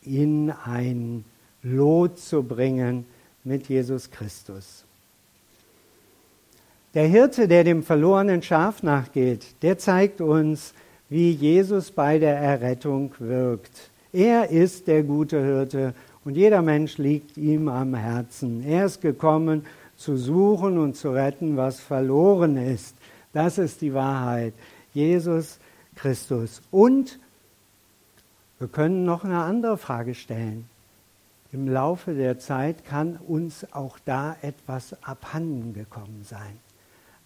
in 0.03 0.51
ein 0.65 1.25
Lot 1.63 2.19
zu 2.19 2.43
bringen 2.43 3.05
mit 3.45 3.69
Jesus 3.69 4.11
Christus. 4.11 4.85
Der 6.95 7.07
Hirte, 7.07 7.47
der 7.47 7.65
dem 7.65 7.83
verlorenen 7.83 8.43
Schaf 8.43 8.83
nachgeht, 8.83 9.47
der 9.63 9.79
zeigt 9.79 10.21
uns, 10.21 10.75
wie 11.09 11.31
Jesus 11.31 11.91
bei 11.91 12.19
der 12.19 12.37
Errettung 12.37 13.13
wirkt. 13.19 13.91
Er 14.13 14.51
ist 14.51 14.89
der 14.89 15.03
gute 15.03 15.41
Hirte 15.43 15.95
und 16.25 16.37
jeder 16.37 16.63
Mensch 16.63 16.99
liegt 16.99 17.37
ihm 17.37 17.69
am 17.69 17.95
Herzen. 17.95 18.65
Er 18.65 18.87
ist 18.87 19.01
gekommen, 19.01 19.65
zu 19.97 20.17
suchen 20.17 20.79
und 20.79 20.97
zu 20.97 21.11
retten, 21.11 21.57
was 21.57 21.79
verloren 21.79 22.57
ist. 22.57 22.97
Das 23.33 23.59
ist 23.59 23.81
die 23.81 23.95
Wahrheit. 23.95 24.55
Jesus 24.93 25.59
Christus. 25.95 26.63
Und 26.71 27.19
wir 28.59 28.69
können 28.69 29.05
noch 29.05 29.25
eine 29.25 29.43
andere 29.43 29.79
Frage 29.79 30.15
stellen. 30.15 30.69
Im 31.53 31.69
Laufe 31.69 32.15
der 32.15 32.39
Zeit 32.39 32.85
kann 32.85 33.17
uns 33.17 33.73
auch 33.73 33.99
da 34.05 34.37
etwas 34.43 35.03
abhanden 35.03 35.75
gekommen 35.75 36.25
sein 36.25 36.59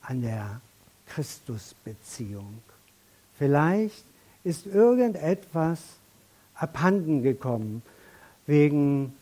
an 0.02 0.22
der 0.22 0.60
Christusbeziehung. 1.06 2.62
Vielleicht 3.36 4.04
ist 4.44 4.66
irgendetwas 4.66 5.80
abhanden 6.54 7.22
gekommen 7.22 7.82
wegen, 8.46 9.14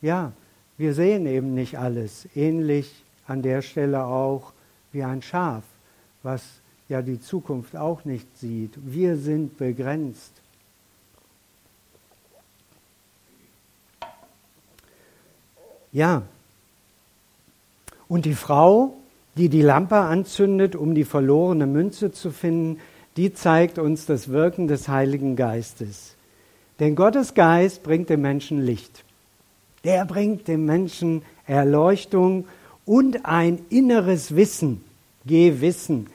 ja, 0.00 0.32
wir 0.78 0.94
sehen 0.94 1.26
eben 1.26 1.54
nicht 1.54 1.78
alles. 1.78 2.28
Ähnlich 2.34 3.04
an 3.26 3.42
der 3.42 3.62
Stelle 3.62 4.04
auch 4.04 4.52
wie 4.92 5.04
ein 5.04 5.22
Schaf, 5.22 5.62
was 6.22 6.42
ja 6.88 7.02
die 7.02 7.20
Zukunft 7.20 7.76
auch 7.76 8.04
nicht 8.04 8.26
sieht. 8.38 8.72
Wir 8.76 9.16
sind 9.16 9.56
begrenzt. 9.58 10.32
Ja. 15.92 16.22
Und 18.08 18.24
die 18.24 18.34
Frau, 18.34 18.96
die 19.36 19.48
die 19.48 19.62
Lampe 19.62 19.96
anzündet, 19.96 20.74
um 20.74 20.94
die 20.94 21.04
verlorene 21.04 21.66
Münze 21.66 22.12
zu 22.12 22.30
finden, 22.30 22.80
die 23.16 23.32
zeigt 23.34 23.78
uns 23.78 24.06
das 24.06 24.28
Wirken 24.28 24.68
des 24.68 24.88
Heiligen 24.88 25.36
Geistes. 25.36 26.14
Denn 26.78 26.96
Gottes 26.96 27.34
Geist 27.34 27.82
bringt 27.82 28.08
dem 28.08 28.22
Menschen 28.22 28.64
Licht. 28.64 29.04
Der 29.84 30.04
bringt 30.04 30.48
dem 30.48 30.64
Menschen 30.64 31.22
Erleuchtung 31.46 32.46
und 32.84 33.26
ein 33.26 33.58
inneres 33.68 34.34
Wissen. 34.36 34.84
Gewissen 35.30 36.08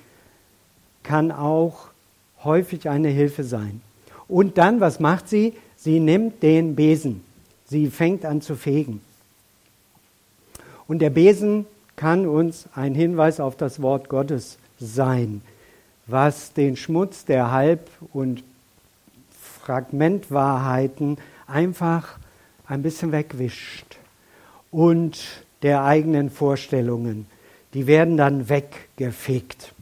kann 1.03 1.31
auch 1.31 1.87
häufig 2.43 2.89
eine 2.89 3.07
Hilfe 3.07 3.43
sein. 3.43 3.81
Und 4.27 4.57
dann, 4.57 4.81
was 4.81 4.99
macht 4.99 5.29
sie? 5.29 5.53
Sie 5.77 5.99
nimmt 5.99 6.43
den 6.43 6.75
Besen. 6.75 7.23
Sie 7.65 7.87
fängt 7.87 8.25
an 8.25 8.41
zu 8.41 8.55
fegen. 8.55 9.01
Und 10.87 10.99
der 10.99 11.09
Besen 11.09 11.65
kann 11.95 12.27
uns 12.27 12.67
ein 12.75 12.93
Hinweis 12.93 13.39
auf 13.39 13.55
das 13.55 13.81
Wort 13.81 14.09
Gottes 14.09 14.57
sein, 14.79 15.41
was 16.07 16.53
den 16.53 16.75
Schmutz 16.75 17.25
der 17.25 17.51
Halb- 17.51 17.89
und 18.13 18.43
Fragmentwahrheiten 19.61 21.17
einfach 21.47 22.19
ein 22.67 22.81
bisschen 22.81 23.11
wegwischt. 23.11 23.97
Und 24.71 25.19
der 25.61 25.83
eigenen 25.85 26.29
Vorstellungen, 26.29 27.27
die 27.75 27.85
werden 27.85 28.17
dann 28.17 28.49
weggefegt. 28.49 29.73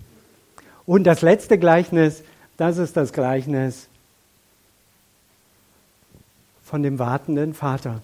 Und 0.86 1.06
das 1.06 1.21
letzte 1.21 1.58
Gleichnis, 1.58 2.23
das 2.58 2.77
ist 2.77 2.97
das 2.97 3.13
Gleichnis 3.13 3.88
von 6.65 6.84
dem 6.84 6.99
wartenden 6.99 7.53
Vater 7.53 8.01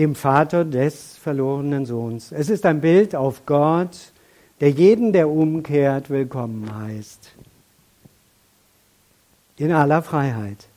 dem 0.00 0.14
Vater 0.14 0.64
des 0.64 1.18
verlorenen 1.18 1.84
Sohns. 1.84 2.32
Es 2.32 2.48
ist 2.48 2.64
ein 2.64 2.80
Bild 2.80 3.14
auf 3.14 3.44
Gott, 3.44 4.12
der 4.60 4.70
jeden, 4.70 5.12
der 5.12 5.28
umkehrt, 5.28 6.08
willkommen 6.08 6.74
heißt. 6.74 7.32
In 9.58 9.72
aller 9.72 10.02
Freiheit. 10.02 10.68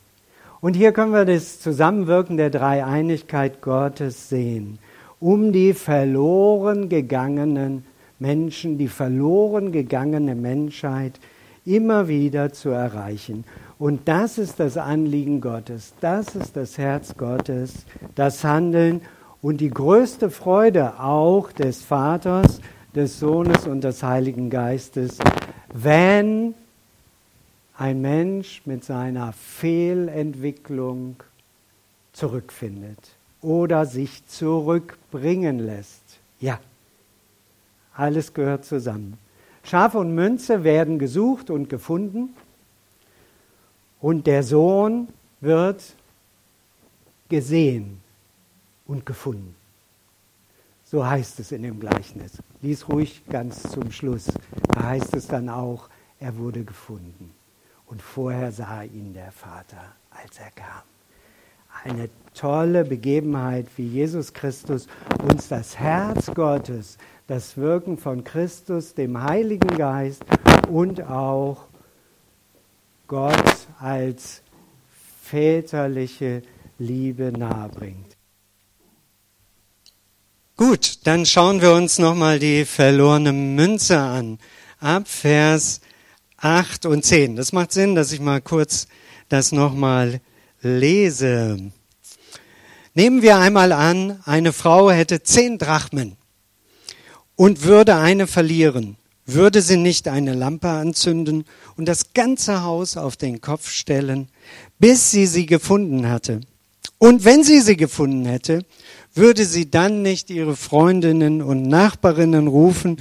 Und 0.60 0.74
hier 0.74 0.92
können 0.92 1.12
wir 1.12 1.24
das 1.24 1.58
Zusammenwirken 1.58 2.36
der 2.36 2.50
Dreieinigkeit 2.50 3.62
Gottes 3.62 4.28
sehen, 4.28 4.78
um 5.24 5.52
die 5.52 5.72
verloren 5.72 6.90
gegangenen 6.90 7.86
Menschen, 8.18 8.76
die 8.76 8.88
verloren 8.88 9.72
gegangene 9.72 10.34
Menschheit 10.34 11.18
immer 11.64 12.08
wieder 12.08 12.52
zu 12.52 12.68
erreichen. 12.68 13.44
Und 13.78 14.06
das 14.06 14.36
ist 14.36 14.60
das 14.60 14.76
Anliegen 14.76 15.40
Gottes, 15.40 15.94
das 16.02 16.36
ist 16.36 16.56
das 16.56 16.76
Herz 16.76 17.16
Gottes, 17.16 17.86
das 18.14 18.44
Handeln 18.44 19.00
und 19.40 19.62
die 19.62 19.70
größte 19.70 20.28
Freude 20.28 21.00
auch 21.00 21.52
des 21.52 21.80
Vaters, 21.80 22.60
des 22.94 23.18
Sohnes 23.18 23.66
und 23.66 23.82
des 23.82 24.02
Heiligen 24.02 24.50
Geistes, 24.50 25.16
wenn 25.72 26.52
ein 27.78 28.02
Mensch 28.02 28.60
mit 28.66 28.84
seiner 28.84 29.32
Fehlentwicklung 29.32 31.16
zurückfindet 32.12 33.16
oder 33.44 33.86
sich 33.86 34.26
zurückbringen 34.26 35.58
lässt. 35.58 36.18
Ja, 36.40 36.58
alles 37.94 38.32
gehört 38.32 38.64
zusammen. 38.64 39.18
Schaf 39.62 39.94
und 39.94 40.14
Münze 40.14 40.64
werden 40.64 40.98
gesucht 40.98 41.50
und 41.50 41.68
gefunden 41.68 42.30
und 44.00 44.26
der 44.26 44.42
Sohn 44.42 45.08
wird 45.40 45.94
gesehen 47.28 48.00
und 48.86 49.06
gefunden. 49.06 49.54
So 50.84 51.06
heißt 51.06 51.40
es 51.40 51.52
in 51.52 51.62
dem 51.62 51.80
Gleichnis. 51.80 52.32
Lies 52.62 52.88
ruhig 52.88 53.22
ganz 53.28 53.62
zum 53.62 53.90
Schluss. 53.90 54.26
Da 54.68 54.84
heißt 54.84 55.14
es 55.16 55.26
dann 55.26 55.48
auch, 55.48 55.88
er 56.20 56.36
wurde 56.36 56.64
gefunden. 56.64 57.32
Und 57.86 58.00
vorher 58.00 58.52
sah 58.52 58.82
ihn 58.82 59.12
der 59.14 59.32
Vater, 59.32 59.92
als 60.10 60.38
er 60.38 60.50
kam. 60.50 60.82
Eine 61.84 62.08
tolle 62.34 62.84
Begebenheit, 62.84 63.66
wie 63.76 63.86
Jesus 63.86 64.32
Christus 64.32 64.86
uns 65.22 65.48
das 65.48 65.78
Herz 65.78 66.26
Gottes, 66.34 66.98
das 67.26 67.56
Wirken 67.56 67.96
von 67.96 68.24
Christus, 68.24 68.94
dem 68.94 69.22
Heiligen 69.22 69.78
Geist 69.78 70.22
und 70.68 71.02
auch 71.02 71.68
Gott 73.06 73.66
als 73.78 74.42
väterliche 75.22 76.42
Liebe 76.78 77.32
nahebringt. 77.32 78.16
Gut, 80.56 80.98
dann 81.04 81.26
schauen 81.26 81.60
wir 81.60 81.72
uns 81.72 81.98
nochmal 81.98 82.38
die 82.38 82.64
verlorene 82.64 83.32
Münze 83.32 83.98
an. 83.98 84.38
Ab 84.78 85.08
Vers 85.08 85.80
8 86.36 86.86
und 86.86 87.04
10. 87.04 87.36
Das 87.36 87.52
macht 87.52 87.72
Sinn, 87.72 87.94
dass 87.94 88.12
ich 88.12 88.20
mal 88.20 88.40
kurz 88.40 88.86
das 89.28 89.50
nochmal 89.50 90.20
lese. 90.62 91.72
Nehmen 92.94 93.22
wir 93.22 93.38
einmal 93.38 93.72
an, 93.72 94.20
eine 94.24 94.52
Frau 94.52 94.90
hätte 94.90 95.22
zehn 95.22 95.58
Drachmen 95.58 96.16
und 97.34 97.64
würde 97.64 97.96
eine 97.96 98.26
verlieren. 98.28 98.96
Würde 99.26 99.62
sie 99.62 99.78
nicht 99.78 100.06
eine 100.06 100.34
Lampe 100.34 100.68
anzünden 100.68 101.44
und 101.76 101.86
das 101.86 102.12
ganze 102.12 102.62
Haus 102.62 102.96
auf 102.96 103.16
den 103.16 103.40
Kopf 103.40 103.70
stellen, 103.70 104.28
bis 104.78 105.10
sie 105.10 105.26
sie 105.26 105.46
gefunden 105.46 106.08
hatte? 106.08 106.40
Und 106.98 107.24
wenn 107.24 107.42
sie 107.42 107.60
sie 107.60 107.76
gefunden 107.76 108.26
hätte, 108.26 108.64
würde 109.14 109.44
sie 109.44 109.70
dann 109.70 110.02
nicht 110.02 110.30
ihre 110.30 110.56
Freundinnen 110.56 111.42
und 111.42 111.62
Nachbarinnen 111.62 112.46
rufen, 112.46 113.00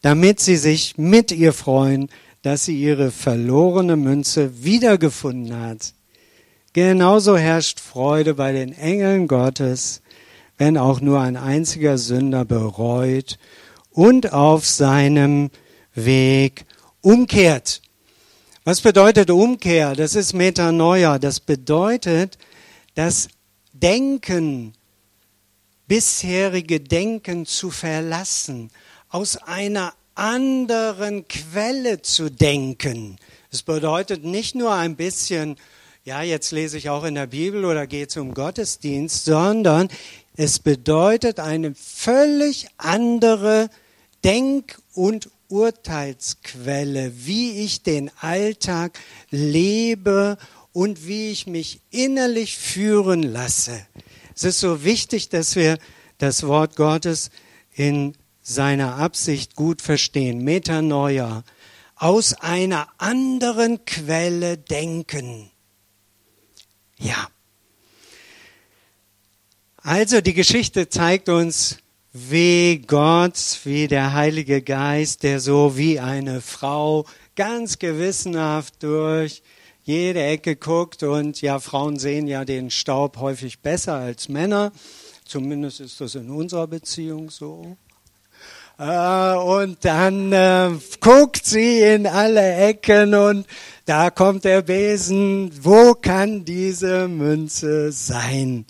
damit 0.00 0.40
sie 0.40 0.56
sich 0.56 0.96
mit 0.96 1.32
ihr 1.32 1.52
freuen, 1.52 2.08
dass 2.42 2.64
sie 2.64 2.80
ihre 2.80 3.10
verlorene 3.10 3.96
Münze 3.96 4.64
wiedergefunden 4.64 5.58
hat. 5.58 5.92
Genauso 6.74 7.36
herrscht 7.36 7.78
Freude 7.78 8.34
bei 8.34 8.50
den 8.50 8.72
Engeln 8.72 9.28
Gottes, 9.28 10.02
wenn 10.58 10.76
auch 10.76 11.00
nur 11.00 11.20
ein 11.20 11.36
einziger 11.36 11.98
Sünder 11.98 12.44
bereut 12.44 13.38
und 13.90 14.32
auf 14.32 14.66
seinem 14.66 15.52
Weg 15.94 16.66
umkehrt. 17.00 17.80
Was 18.64 18.80
bedeutet 18.80 19.30
Umkehr? 19.30 19.94
Das 19.94 20.16
ist 20.16 20.32
Metanoia. 20.32 21.20
Das 21.20 21.38
bedeutet, 21.38 22.38
das 22.96 23.28
Denken 23.72 24.74
bisherige 25.86 26.80
Denken 26.80 27.46
zu 27.46 27.70
verlassen, 27.70 28.72
aus 29.10 29.36
einer 29.36 29.94
anderen 30.16 31.28
Quelle 31.28 32.02
zu 32.02 32.32
denken. 32.32 33.16
Es 33.52 33.62
bedeutet 33.62 34.24
nicht 34.24 34.56
nur 34.56 34.74
ein 34.74 34.96
bisschen 34.96 35.56
ja, 36.04 36.20
jetzt 36.20 36.50
lese 36.52 36.76
ich 36.76 36.90
auch 36.90 37.04
in 37.04 37.14
der 37.14 37.26
Bibel 37.26 37.64
oder 37.64 37.86
gehe 37.86 38.08
zum 38.08 38.34
Gottesdienst, 38.34 39.24
sondern 39.24 39.88
es 40.36 40.58
bedeutet 40.58 41.40
eine 41.40 41.74
völlig 41.74 42.68
andere 42.76 43.70
Denk- 44.22 44.78
und 44.92 45.30
Urteilsquelle, 45.48 47.12
wie 47.14 47.64
ich 47.64 47.82
den 47.82 48.10
Alltag 48.20 48.98
lebe 49.30 50.36
und 50.74 51.06
wie 51.06 51.30
ich 51.30 51.46
mich 51.46 51.80
innerlich 51.90 52.58
führen 52.58 53.22
lasse. 53.22 53.86
Es 54.36 54.44
ist 54.44 54.60
so 54.60 54.84
wichtig, 54.84 55.30
dass 55.30 55.56
wir 55.56 55.78
das 56.18 56.46
Wort 56.46 56.76
Gottes 56.76 57.30
in 57.72 58.14
seiner 58.42 58.96
Absicht 58.96 59.56
gut 59.56 59.80
verstehen. 59.80 60.44
Metanoia. 60.44 61.44
Aus 61.96 62.34
einer 62.34 62.88
anderen 62.98 63.86
Quelle 63.86 64.58
denken. 64.58 65.50
Ja. 67.04 67.28
Also 69.76 70.22
die 70.22 70.32
Geschichte 70.32 70.88
zeigt 70.88 71.28
uns, 71.28 71.76
wie 72.14 72.78
Gott, 72.78 73.60
wie 73.64 73.88
der 73.88 74.14
Heilige 74.14 74.62
Geist, 74.62 75.22
der 75.22 75.38
so 75.38 75.76
wie 75.76 76.00
eine 76.00 76.40
Frau 76.40 77.04
ganz 77.36 77.78
gewissenhaft 77.78 78.82
durch 78.82 79.42
jede 79.82 80.22
Ecke 80.22 80.56
guckt 80.56 81.02
und 81.02 81.42
ja, 81.42 81.60
Frauen 81.60 81.98
sehen 81.98 82.26
ja 82.26 82.46
den 82.46 82.70
Staub 82.70 83.18
häufig 83.18 83.60
besser 83.60 83.96
als 83.96 84.30
Männer. 84.30 84.72
Zumindest 85.26 85.80
ist 85.80 86.00
das 86.00 86.14
in 86.14 86.30
unserer 86.30 86.66
Beziehung 86.66 87.28
so. 87.28 87.76
Äh, 88.78 89.34
und 89.36 89.84
dann 89.84 90.32
äh, 90.32 90.70
guckt 91.00 91.44
sie 91.44 91.80
in 91.80 92.06
alle 92.06 92.56
Ecken 92.56 93.14
und 93.14 93.46
da 93.86 94.10
kommt 94.10 94.44
der 94.44 94.62
Besen. 94.62 95.52
Wo 95.62 95.94
kann 95.94 96.44
diese 96.44 97.06
Münze 97.06 97.92
sein? 97.92 98.66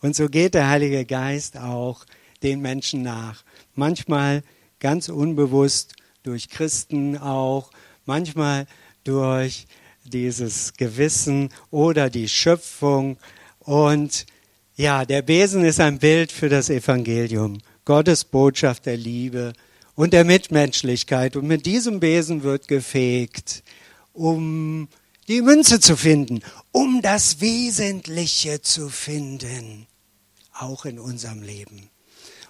Und 0.00 0.16
so 0.16 0.28
geht 0.28 0.54
der 0.54 0.68
Heilige 0.68 1.04
Geist 1.04 1.58
auch 1.58 2.04
den 2.42 2.60
Menschen 2.60 3.02
nach. 3.02 3.44
Manchmal 3.74 4.42
ganz 4.80 5.08
unbewusst 5.08 5.94
durch 6.22 6.48
Christen 6.48 7.16
auch, 7.16 7.70
manchmal 8.04 8.66
durch 9.04 9.66
dieses 10.04 10.74
Gewissen 10.74 11.50
oder 11.70 12.10
die 12.10 12.28
Schöpfung. 12.28 13.18
Und 13.60 14.26
ja, 14.76 15.04
der 15.04 15.22
Besen 15.22 15.64
ist 15.64 15.80
ein 15.80 15.98
Bild 15.98 16.32
für 16.32 16.48
das 16.48 16.68
Evangelium, 16.68 17.58
Gottes 17.86 18.24
Botschaft 18.24 18.84
der 18.84 18.96
Liebe 18.96 19.52
und 19.94 20.12
der 20.12 20.24
Mitmenschlichkeit. 20.24 21.36
Und 21.36 21.46
mit 21.46 21.64
diesem 21.66 22.00
Besen 22.00 22.42
wird 22.42 22.66
gefegt, 22.68 23.62
um 24.12 24.88
die 25.28 25.40
Münze 25.40 25.78
zu 25.78 25.96
finden, 25.96 26.42
um 26.72 27.00
das 27.00 27.40
Wesentliche 27.40 28.60
zu 28.60 28.88
finden, 28.88 29.86
auch 30.52 30.84
in 30.84 30.98
unserem 30.98 31.42
Leben. 31.42 31.88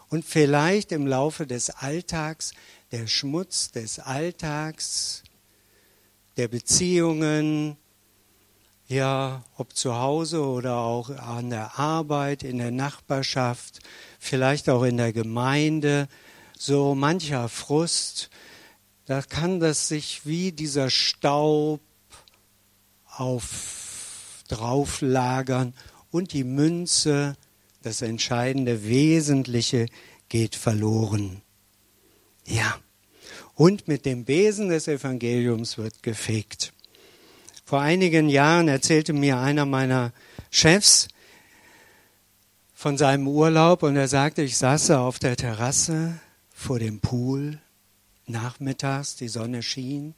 Und 0.08 0.24
vielleicht 0.24 0.90
im 0.90 1.06
Laufe 1.06 1.46
des 1.46 1.68
Alltags, 1.68 2.52
der 2.90 3.06
Schmutz 3.06 3.70
des 3.70 3.98
Alltags, 3.98 5.22
der 6.38 6.48
Beziehungen, 6.48 7.76
ja, 8.88 9.44
ob 9.58 9.74
zu 9.76 9.96
Hause 9.96 10.42
oder 10.46 10.76
auch 10.76 11.10
an 11.10 11.50
der 11.50 11.78
Arbeit, 11.78 12.42
in 12.42 12.58
der 12.58 12.70
Nachbarschaft, 12.70 13.80
vielleicht 14.26 14.68
auch 14.68 14.82
in 14.82 14.96
der 14.96 15.12
Gemeinde, 15.12 16.08
so 16.58 16.94
mancher 16.94 17.48
Frust, 17.48 18.30
da 19.06 19.22
kann 19.22 19.60
das 19.60 19.88
sich 19.88 20.26
wie 20.26 20.52
dieser 20.52 20.90
Staub 20.90 21.80
auf 23.06 24.42
drauflagern 24.48 25.74
und 26.10 26.32
die 26.32 26.44
Münze, 26.44 27.36
das 27.82 28.02
entscheidende 28.02 28.84
Wesentliche, 28.84 29.86
geht 30.28 30.54
verloren. 30.54 31.42
Ja. 32.46 32.78
Und 33.54 33.88
mit 33.88 34.04
dem 34.04 34.24
Besen 34.24 34.68
des 34.68 34.86
Evangeliums 34.86 35.78
wird 35.78 36.02
gefegt. 36.02 36.72
Vor 37.64 37.80
einigen 37.80 38.28
Jahren 38.28 38.68
erzählte 38.68 39.12
mir 39.12 39.38
einer 39.38 39.66
meiner 39.66 40.12
Chefs 40.50 41.08
von 42.76 42.96
seinem 42.96 43.26
Urlaub 43.26 43.82
und 43.82 43.96
er 43.96 44.06
sagte, 44.06 44.42
ich 44.42 44.56
saß 44.56 44.92
auf 44.92 45.18
der 45.18 45.36
Terrasse 45.36 46.20
vor 46.54 46.78
dem 46.78 47.00
Pool 47.00 47.58
nachmittags, 48.26 49.16
die 49.16 49.26
Sonne 49.28 49.64
schien, 49.64 50.14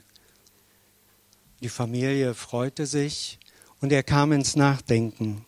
die 1.62 1.70
Familie 1.70 2.34
freute 2.34 2.84
sich 2.84 3.38
und 3.80 3.92
er 3.92 4.02
kam 4.02 4.32
ins 4.32 4.56
Nachdenken. 4.56 5.46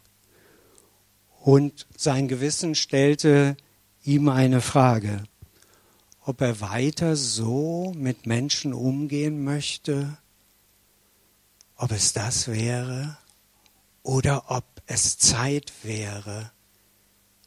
Und 1.42 1.86
sein 1.94 2.28
Gewissen 2.28 2.74
stellte 2.74 3.56
ihm 4.02 4.30
eine 4.30 4.62
Frage 4.62 5.24
ob 6.30 6.40
er 6.42 6.60
weiter 6.60 7.16
so 7.16 7.92
mit 7.96 8.26
Menschen 8.26 8.72
umgehen 8.72 9.42
möchte, 9.42 10.16
ob 11.74 11.90
es 11.92 12.12
das 12.12 12.46
wäre 12.48 13.18
oder 14.02 14.50
ob 14.50 14.64
es 14.86 15.18
Zeit 15.18 15.72
wäre, 15.82 16.52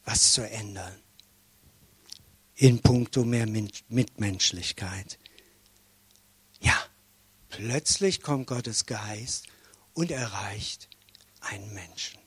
was 0.04 0.32
zu 0.32 0.48
ändern 0.48 0.94
in 2.54 2.80
puncto 2.80 3.24
mehr 3.24 3.46
Mitmenschlichkeit. 3.46 5.18
Ja, 6.60 6.76
plötzlich 7.48 8.22
kommt 8.22 8.46
Gottes 8.46 8.86
Geist 8.86 9.46
und 9.92 10.10
erreicht 10.10 10.88
einen 11.40 11.72
Menschen. 11.74 12.18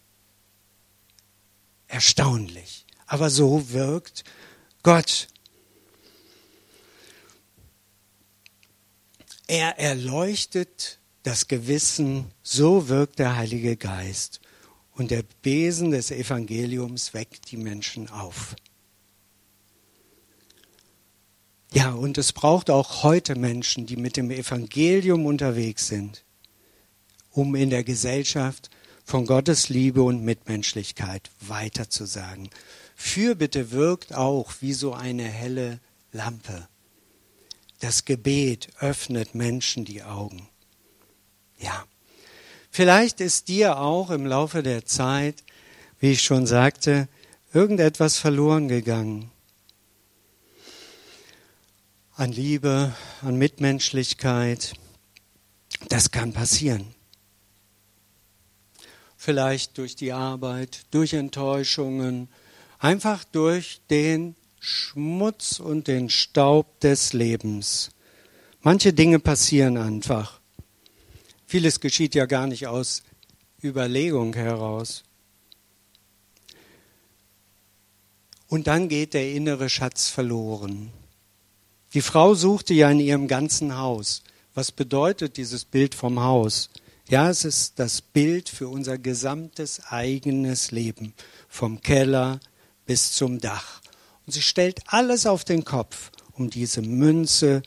Erstaunlich. 1.87 2.85
Aber 3.05 3.29
so 3.29 3.69
wirkt 3.69 4.25
Gott. 4.83 5.29
Er 9.47 9.79
erleuchtet 9.79 10.99
das 11.23 11.47
Gewissen, 11.47 12.31
so 12.43 12.89
wirkt 12.89 13.19
der 13.19 13.37
Heilige 13.37 13.77
Geist. 13.77 14.41
Und 14.97 15.11
der 15.11 15.23
Besen 15.43 15.91
des 15.91 16.09
Evangeliums 16.09 17.13
weckt 17.13 17.51
die 17.51 17.57
Menschen 17.57 18.09
auf. 18.09 18.55
Ja, 21.71 21.91
und 21.91 22.17
es 22.17 22.33
braucht 22.33 22.71
auch 22.71 23.03
heute 23.03 23.35
Menschen, 23.35 23.85
die 23.85 23.95
mit 23.95 24.17
dem 24.17 24.31
Evangelium 24.31 25.27
unterwegs 25.27 25.87
sind, 25.87 26.25
um 27.29 27.53
in 27.53 27.69
der 27.69 27.83
Gesellschaft 27.83 28.71
von 29.05 29.27
Gottes 29.27 29.69
Liebe 29.69 30.01
und 30.01 30.23
Mitmenschlichkeit 30.23 31.29
weiterzusagen. 31.41 32.49
Fürbitte 32.95 33.69
wirkt 33.69 34.15
auch 34.15 34.51
wie 34.61 34.73
so 34.73 34.93
eine 34.93 35.25
helle 35.25 35.79
Lampe. 36.11 36.67
Das 37.81 38.03
Gebet 38.03 38.69
öffnet 38.79 39.35
Menschen 39.35 39.85
die 39.85 40.01
Augen. 40.01 40.49
Ja. 41.59 41.85
Vielleicht 42.69 43.21
ist 43.21 43.47
dir 43.47 43.79
auch 43.79 44.09
im 44.11 44.25
Laufe 44.25 44.63
der 44.63 44.85
Zeit, 44.85 45.43
wie 45.99 46.11
ich 46.11 46.21
schon 46.21 46.45
sagte, 46.45 47.07
irgendetwas 47.53 48.17
verloren 48.17 48.67
gegangen. 48.67 49.31
An 52.15 52.31
Liebe, 52.31 52.93
an 53.21 53.37
Mitmenschlichkeit. 53.37 54.73
Das 55.89 56.11
kann 56.11 56.33
passieren. 56.33 56.93
Vielleicht 59.15 59.77
durch 59.77 59.95
die 59.95 60.13
Arbeit, 60.13 60.85
durch 60.91 61.13
Enttäuschungen, 61.13 62.29
einfach 62.79 63.23
durch 63.23 63.81
den 63.89 64.35
Schmutz 64.59 65.59
und 65.59 65.87
den 65.87 66.09
Staub 66.09 66.79
des 66.79 67.13
Lebens. 67.13 67.91
Manche 68.61 68.93
Dinge 68.93 69.19
passieren 69.19 69.77
einfach. 69.77 70.39
Vieles 71.49 71.79
geschieht 71.79 72.13
ja 72.13 72.25
gar 72.25 72.45
nicht 72.45 72.67
aus 72.67 73.03
Überlegung 73.63 74.33
heraus. 74.33 75.03
Und 78.49 78.67
dann 78.67 78.89
geht 78.89 79.13
der 79.13 79.31
innere 79.31 79.69
Schatz 79.69 80.09
verloren. 80.09 80.91
Die 81.93 82.01
Frau 82.01 82.35
suchte 82.35 82.73
ja 82.73 82.91
in 82.91 82.99
ihrem 82.99 83.29
ganzen 83.29 83.77
Haus. 83.77 84.23
Was 84.53 84.73
bedeutet 84.73 85.37
dieses 85.37 85.63
Bild 85.63 85.95
vom 85.95 86.19
Haus? 86.19 86.69
Ja, 87.07 87.29
es 87.29 87.45
ist 87.45 87.79
das 87.79 88.01
Bild 88.01 88.49
für 88.49 88.67
unser 88.67 88.97
gesamtes 88.97 89.79
eigenes 89.85 90.71
Leben, 90.71 91.13
vom 91.47 91.79
Keller 91.79 92.41
bis 92.85 93.13
zum 93.13 93.39
Dach. 93.39 93.81
Und 94.25 94.33
sie 94.33 94.41
stellt 94.41 94.81
alles 94.87 95.25
auf 95.25 95.45
den 95.45 95.63
Kopf, 95.63 96.11
um 96.33 96.49
diese 96.49 96.81
Münze, 96.81 97.63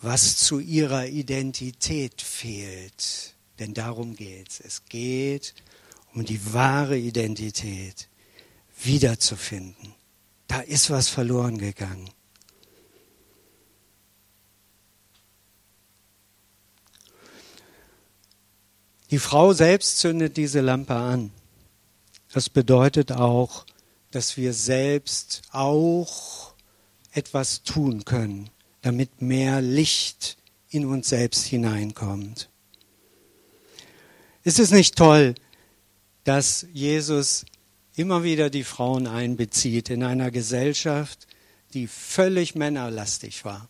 was 0.00 0.36
zu 0.36 0.58
ihrer 0.58 1.06
Identität 1.06 2.22
fehlt. 2.22 3.34
Denn 3.58 3.74
darum 3.74 4.16
geht's. 4.16 4.60
Es 4.60 4.84
geht 4.86 5.54
um 6.14 6.24
die 6.24 6.52
wahre 6.52 6.96
Identität 6.96 8.08
wiederzufinden. 8.82 9.94
Da 10.48 10.60
ist 10.60 10.90
was 10.90 11.08
verloren 11.08 11.58
gegangen. 11.58 12.10
Die 19.10 19.18
Frau 19.18 19.52
selbst 19.52 19.98
zündet 19.98 20.36
diese 20.36 20.60
Lampe 20.60 20.94
an. 20.94 21.32
Das 22.32 22.48
bedeutet 22.48 23.12
auch, 23.12 23.66
dass 24.12 24.36
wir 24.36 24.52
selbst 24.52 25.42
auch 25.50 26.54
etwas 27.12 27.62
tun 27.64 28.04
können, 28.04 28.50
damit 28.82 29.22
mehr 29.22 29.60
Licht 29.60 30.36
in 30.70 30.86
uns 30.86 31.08
selbst 31.08 31.44
hineinkommt. 31.46 32.48
Ist 34.42 34.58
es 34.58 34.70
nicht 34.70 34.96
toll, 34.96 35.34
dass 36.24 36.66
Jesus 36.72 37.44
immer 37.94 38.22
wieder 38.22 38.50
die 38.50 38.64
Frauen 38.64 39.06
einbezieht 39.06 39.90
in 39.90 40.02
einer 40.02 40.30
Gesellschaft, 40.30 41.26
die 41.74 41.86
völlig 41.86 42.54
männerlastig 42.54 43.44
war, 43.44 43.68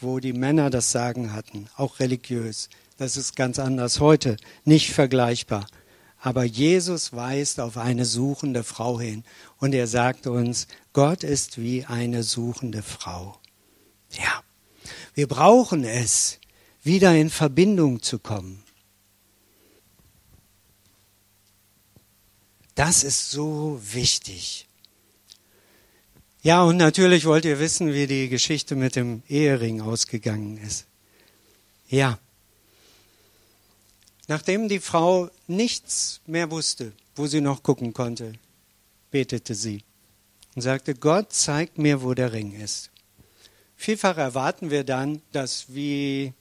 wo 0.00 0.18
die 0.18 0.32
Männer 0.32 0.70
das 0.70 0.90
Sagen 0.90 1.32
hatten, 1.32 1.68
auch 1.76 2.00
religiös. 2.00 2.68
Das 2.96 3.16
ist 3.16 3.36
ganz 3.36 3.58
anders 3.58 4.00
heute, 4.00 4.36
nicht 4.64 4.90
vergleichbar. 4.90 5.66
Aber 6.22 6.44
Jesus 6.44 7.14
weist 7.14 7.60
auf 7.60 7.78
eine 7.78 8.04
suchende 8.04 8.62
Frau 8.62 9.00
hin 9.00 9.24
und 9.58 9.74
er 9.74 9.86
sagt 9.86 10.26
uns, 10.26 10.66
Gott 10.92 11.22
ist 11.24 11.58
wie 11.58 11.86
eine 11.86 12.22
suchende 12.22 12.82
Frau. 12.82 13.39
Ja, 14.12 14.42
wir 15.14 15.28
brauchen 15.28 15.84
es, 15.84 16.38
wieder 16.82 17.14
in 17.14 17.30
Verbindung 17.30 18.02
zu 18.02 18.18
kommen. 18.18 18.62
Das 22.74 23.04
ist 23.04 23.30
so 23.30 23.80
wichtig. 23.82 24.66
Ja, 26.42 26.62
und 26.62 26.78
natürlich 26.78 27.26
wollt 27.26 27.44
ihr 27.44 27.58
wissen, 27.58 27.92
wie 27.92 28.06
die 28.06 28.30
Geschichte 28.30 28.74
mit 28.74 28.96
dem 28.96 29.22
Ehering 29.28 29.82
ausgegangen 29.82 30.56
ist. 30.56 30.86
Ja. 31.88 32.18
Nachdem 34.26 34.68
die 34.68 34.80
Frau 34.80 35.28
nichts 35.46 36.20
mehr 36.26 36.50
wusste, 36.50 36.92
wo 37.16 37.26
sie 37.26 37.42
noch 37.42 37.62
gucken 37.62 37.92
konnte, 37.92 38.32
betete 39.10 39.54
sie 39.54 39.82
und 40.54 40.62
sagte, 40.62 40.94
Gott 40.94 41.32
zeigt 41.32 41.76
mir, 41.76 42.02
wo 42.02 42.14
der 42.14 42.32
Ring 42.32 42.58
ist. 42.58 42.90
Vielfach 43.80 44.18
erwarten 44.18 44.70
wir 44.70 44.84
dann, 44.84 45.22
dass 45.32 45.72
wie 45.72 46.34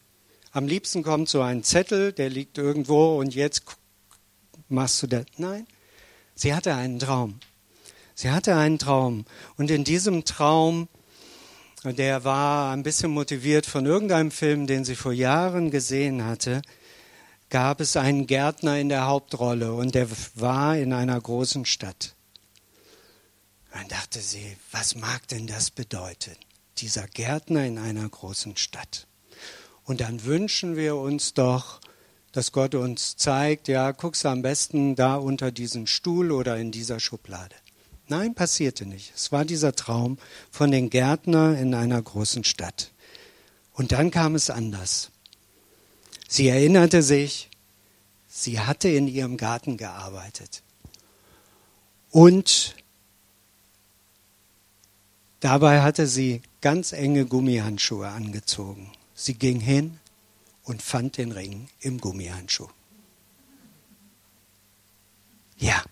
am 0.51 0.67
liebsten 0.67 1.03
kommt 1.03 1.29
so 1.29 1.41
ein 1.41 1.63
Zettel, 1.63 2.11
der 2.11 2.29
liegt 2.29 2.57
irgendwo 2.57 3.17
und 3.17 3.33
jetzt 3.33 3.63
machst 4.67 5.01
du 5.01 5.07
das. 5.07 5.23
Nein, 5.37 5.65
sie 6.35 6.53
hatte 6.53 6.75
einen 6.75 6.99
Traum. 6.99 7.39
Sie 8.13 8.29
hatte 8.29 8.57
einen 8.57 8.77
Traum 8.77 9.23
und 9.55 9.71
in 9.71 9.85
diesem 9.85 10.25
Traum, 10.25 10.89
der 11.85 12.25
war 12.25 12.73
ein 12.73 12.83
bisschen 12.83 13.11
motiviert 13.11 13.65
von 13.65 13.85
irgendeinem 13.85 14.31
Film, 14.31 14.67
den 14.67 14.83
sie 14.83 14.97
vor 14.97 15.13
Jahren 15.13 15.71
gesehen 15.71 16.25
hatte, 16.25 16.61
gab 17.49 17.79
es 17.79 17.95
einen 17.95 18.27
Gärtner 18.27 18.77
in 18.79 18.89
der 18.89 19.05
Hauptrolle 19.05 19.71
und 19.71 19.95
der 19.95 20.09
war 20.35 20.75
in 20.75 20.91
einer 20.91 21.21
großen 21.21 21.63
Stadt. 21.63 22.15
Dann 23.71 23.87
dachte 23.87 24.19
sie, 24.19 24.57
was 24.73 24.95
mag 24.95 25.25
denn 25.29 25.47
das 25.47 25.71
bedeuten? 25.71 26.35
Dieser 26.81 27.07
Gärtner 27.07 27.65
in 27.65 27.77
einer 27.77 28.07
großen 28.07 28.57
Stadt. 28.57 29.07
Und 29.83 30.01
dann 30.01 30.23
wünschen 30.23 30.75
wir 30.75 30.95
uns 30.95 31.33
doch, 31.33 31.81
dass 32.31 32.51
Gott 32.51 32.75
uns 32.75 33.17
zeigt, 33.17 33.67
ja, 33.67 33.91
guckst 33.91 34.23
du 34.23 34.29
am 34.29 34.41
besten 34.41 34.95
da 34.95 35.15
unter 35.15 35.51
diesen 35.51 35.87
Stuhl 35.87 36.31
oder 36.31 36.57
in 36.57 36.71
dieser 36.71 36.99
Schublade. 36.99 37.55
Nein, 38.07 38.33
passierte 38.33 38.85
nicht. 38.85 39.13
Es 39.15 39.31
war 39.31 39.45
dieser 39.45 39.75
Traum 39.75 40.17
von 40.51 40.71
den 40.71 40.89
Gärtner 40.89 41.57
in 41.57 41.73
einer 41.73 42.01
großen 42.01 42.43
Stadt. 42.43 42.91
Und 43.73 43.91
dann 43.91 44.11
kam 44.11 44.35
es 44.35 44.49
anders. 44.49 45.11
Sie 46.27 46.47
erinnerte 46.47 47.01
sich, 47.01 47.49
sie 48.27 48.59
hatte 48.59 48.89
in 48.89 49.07
ihrem 49.07 49.37
Garten 49.37 49.77
gearbeitet. 49.77 50.63
Und 52.11 52.75
dabei 55.39 55.81
hatte 55.81 56.07
sie 56.07 56.41
ganz 56.61 56.91
enge 56.91 57.25
Gummihandschuhe 57.25 58.07
angezogen. 58.07 58.91
Sie 59.13 59.33
ging 59.33 59.59
hin 59.59 59.99
und 60.63 60.81
fand 60.81 61.17
den 61.17 61.31
Ring 61.31 61.67
im 61.79 61.99
Gummihandschuh. 61.99 62.69
Ja, 65.57 65.83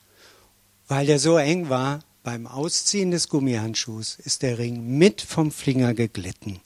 weil 0.87 1.05
der 1.05 1.19
so 1.19 1.37
eng 1.37 1.69
war, 1.69 1.99
beim 2.23 2.47
Ausziehen 2.47 3.11
des 3.11 3.29
Gummihandschuhs 3.29 4.15
ist 4.15 4.41
der 4.41 4.57
Ring 4.57 4.97
mit 4.97 5.21
vom 5.21 5.51
Finger 5.51 5.93
geglitten. 5.93 6.59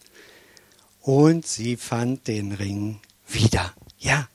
Und 1.02 1.48
sie 1.48 1.78
fand 1.78 2.28
den 2.28 2.52
Ring 2.52 3.00
wieder. 3.28 3.74
Ja, 3.98 4.28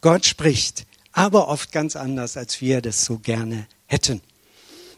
Gott 0.00 0.26
spricht, 0.26 0.86
aber 1.12 1.48
oft 1.48 1.72
ganz 1.72 1.96
anders, 1.96 2.36
als 2.36 2.60
wir 2.60 2.82
das 2.82 3.04
so 3.04 3.18
gerne 3.18 3.66
hätten. 3.86 4.20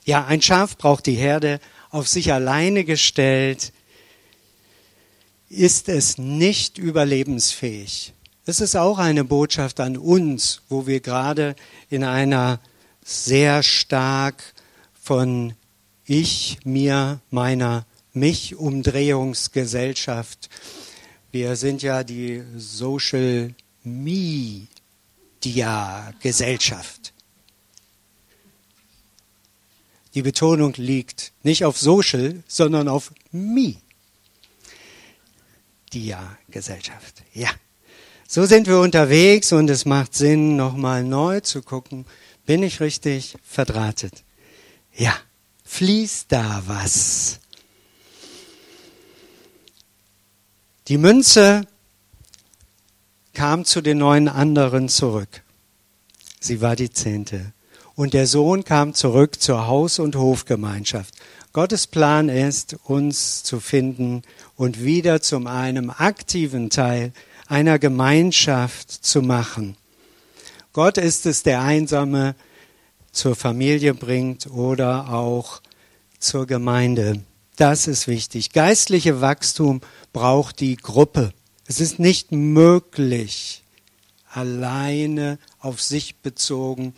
Ja, 0.04 0.24
ein 0.24 0.40
Schaf 0.42 0.76
braucht 0.76 1.06
die 1.06 1.14
Herde 1.14 1.60
auf 1.96 2.06
sich 2.08 2.30
alleine 2.30 2.84
gestellt, 2.84 3.72
ist 5.48 5.88
es 5.88 6.18
nicht 6.18 6.76
überlebensfähig. 6.76 8.12
Es 8.44 8.60
ist 8.60 8.76
auch 8.76 8.98
eine 8.98 9.24
Botschaft 9.24 9.80
an 9.80 9.96
uns, 9.96 10.60
wo 10.68 10.86
wir 10.86 11.00
gerade 11.00 11.56
in 11.88 12.04
einer 12.04 12.60
sehr 13.02 13.62
stark 13.62 14.52
von 15.00 15.54
ich, 16.04 16.58
mir, 16.64 17.20
meiner, 17.30 17.86
mich 18.12 18.56
Umdrehungsgesellschaft. 18.56 20.50
Wir 21.32 21.56
sind 21.56 21.80
ja 21.82 22.04
die 22.04 22.42
Social 22.58 23.54
Media 23.84 24.68
Gesellschaft. 26.20 27.14
Die 30.16 30.22
Betonung 30.22 30.72
liegt 30.76 31.32
nicht 31.44 31.64
auf 31.64 31.78
Social, 31.78 32.42
sondern 32.48 32.88
auf 32.88 33.12
Me. 33.30 33.76
Dia 35.92 36.36
Gesellschaft. 36.48 37.22
Ja. 37.32 37.50
So 38.26 38.44
sind 38.44 38.66
wir 38.66 38.80
unterwegs 38.80 39.52
und 39.52 39.70
es 39.70 39.84
macht 39.84 40.14
Sinn, 40.14 40.56
nochmal 40.56 41.04
neu 41.04 41.38
zu 41.38 41.62
gucken, 41.62 42.06
bin 42.44 42.64
ich 42.64 42.80
richtig 42.80 43.36
verdrahtet? 43.44 44.24
Ja 44.92 45.16
fließt 45.66 46.26
da 46.32 46.62
was. 46.66 47.40
Die 50.88 50.96
Münze 50.96 51.66
kam 53.34 53.64
zu 53.64 53.82
den 53.82 53.98
neun 53.98 54.28
anderen 54.28 54.88
zurück. 54.88 55.42
Sie 56.40 56.60
war 56.60 56.76
die 56.76 56.90
zehnte. 56.90 57.52
Und 57.96 58.12
der 58.12 58.26
Sohn 58.26 58.62
kam 58.62 58.92
zurück 58.92 59.40
zur 59.40 59.66
Haus- 59.66 59.98
und 59.98 60.16
Hofgemeinschaft. 60.16 61.14
Gottes 61.54 61.86
Plan 61.86 62.28
ist, 62.28 62.76
uns 62.84 63.42
zu 63.42 63.58
finden 63.58 64.20
und 64.54 64.84
wieder 64.84 65.22
zum 65.22 65.46
einem 65.46 65.88
aktiven 65.88 66.68
Teil 66.68 67.12
einer 67.46 67.78
Gemeinschaft 67.78 68.90
zu 68.90 69.22
machen. 69.22 69.78
Gott 70.74 70.98
ist 70.98 71.24
es, 71.24 71.42
der 71.42 71.62
Einsame 71.62 72.34
zur 73.12 73.34
Familie 73.34 73.94
bringt 73.94 74.46
oder 74.48 75.10
auch 75.10 75.62
zur 76.18 76.46
Gemeinde. 76.46 77.22
Das 77.56 77.86
ist 77.86 78.08
wichtig. 78.08 78.52
Geistliche 78.52 79.22
Wachstum 79.22 79.80
braucht 80.12 80.60
die 80.60 80.76
Gruppe. 80.76 81.32
Es 81.66 81.80
ist 81.80 81.98
nicht 81.98 82.30
möglich, 82.30 83.62
alleine 84.30 85.38
auf 85.60 85.80
sich 85.80 86.16
bezogen 86.16 86.92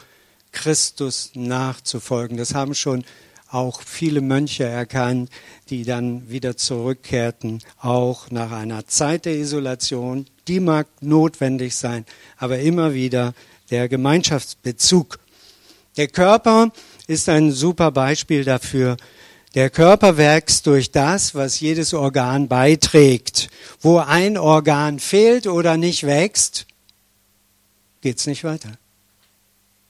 Christus 0.59 1.31
nachzufolgen. 1.35 2.37
Das 2.37 2.55
haben 2.55 2.75
schon 2.75 3.05
auch 3.51 3.81
viele 3.81 4.21
Mönche 4.21 4.64
erkannt, 4.64 5.31
die 5.71 5.85
dann 5.85 6.29
wieder 6.29 6.57
zurückkehrten, 6.57 7.62
auch 7.81 8.31
nach 8.31 8.53
einer 8.53 8.87
Zeit 8.87 9.25
der 9.25 9.37
Isolation. 9.37 10.27
Die 10.49 10.61
mag 10.61 10.87
notwendig 11.01 11.77
sein, 11.77 12.05
aber 12.37 12.59
immer 12.59 12.92
wieder 12.92 13.35
der 13.71 13.88
Gemeinschaftsbezug 13.88 15.18
der 15.97 16.09
Körper 16.09 16.71
ist 17.07 17.29
ein 17.29 17.51
super 17.53 17.90
Beispiel 17.90 18.44
dafür. 18.44 18.97
Der 19.55 19.71
Körper 19.71 20.16
wächst 20.16 20.66
durch 20.66 20.92
das, 20.92 21.35
was 21.35 21.59
jedes 21.59 21.94
Organ 21.94 22.49
beiträgt. 22.49 23.49
Wo 23.81 23.99
ein 23.99 24.37
Organ 24.37 24.99
fehlt 25.01 25.47
oder 25.47 25.77
nicht 25.77 26.05
wächst, 26.05 26.66
geht's 28.01 28.27
nicht 28.27 28.44
weiter. 28.44 28.79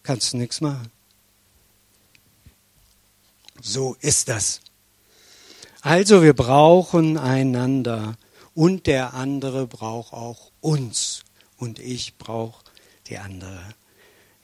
Kannst 0.09 0.33
du 0.33 0.39
nichts 0.39 0.63
machen. 0.63 0.91
So 3.61 3.95
ist 4.01 4.31
das. 4.31 4.63
Also 5.83 6.23
wir 6.23 6.33
brauchen 6.33 7.19
einander 7.19 8.17
und 8.55 8.87
der 8.87 9.13
andere 9.13 9.67
braucht 9.67 10.15
auch 10.15 10.51
uns 10.63 11.25
und 11.59 11.79
ich 11.79 12.17
brauche 12.17 12.65
die 13.09 13.19
andere. 13.19 13.61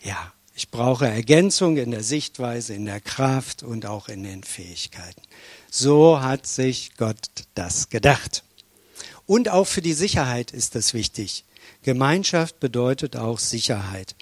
Ja, 0.03 0.35
ich 0.55 0.71
brauche 0.71 1.09
Ergänzung 1.09 1.79
in 1.79 1.93
der 1.93 2.05
Sichtweise, 2.05 2.75
in 2.75 2.85
der 2.85 3.01
Kraft 3.01 3.63
und 3.63 3.87
auch 3.87 4.11
in 4.11 4.23
den 4.23 4.45
Fähigkeiten. 4.45 5.23
So 5.71 6.21
hat 6.21 6.47
sich 6.47 6.95
Gott 6.99 7.31
das 7.55 7.89
gedacht. 7.89 8.45
Und 9.25 9.49
auch 9.49 9.67
für 9.67 9.81
die 9.81 9.95
Sicherheit 9.95 10.51
ist 10.51 10.75
das 10.75 10.93
wichtig. 10.93 11.47
Gemeinschaft 11.83 12.61
bedeutet 12.61 13.17
auch 13.17 13.39
Sicherheit. 13.39 14.15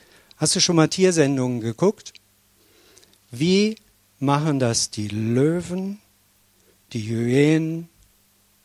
Hast 0.42 0.56
du 0.56 0.60
schon 0.60 0.74
mal 0.74 0.88
Tiersendungen 0.88 1.60
geguckt? 1.60 2.14
Wie 3.30 3.76
machen 4.18 4.58
das 4.58 4.90
die 4.90 5.06
Löwen, 5.06 6.00
die 6.92 7.02
Hyänen, 7.02 7.88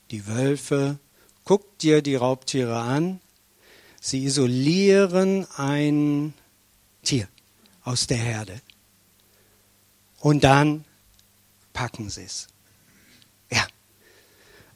die 0.09 0.25
Wölfe? 0.25 0.97
Guck 1.43 1.77
dir 1.77 2.01
die 2.01 2.15
Raubtiere 2.15 2.79
an. 2.79 3.19
Sie 4.01 4.25
isolieren 4.25 5.45
ein 5.55 6.33
Tier 7.03 7.27
aus 7.83 8.07
der 8.07 8.17
Herde. 8.17 8.59
Und 10.19 10.43
dann 10.43 10.83
packen 11.73 12.09
sie 12.09 12.23
es. 12.23 12.47
Ja. 13.51 13.67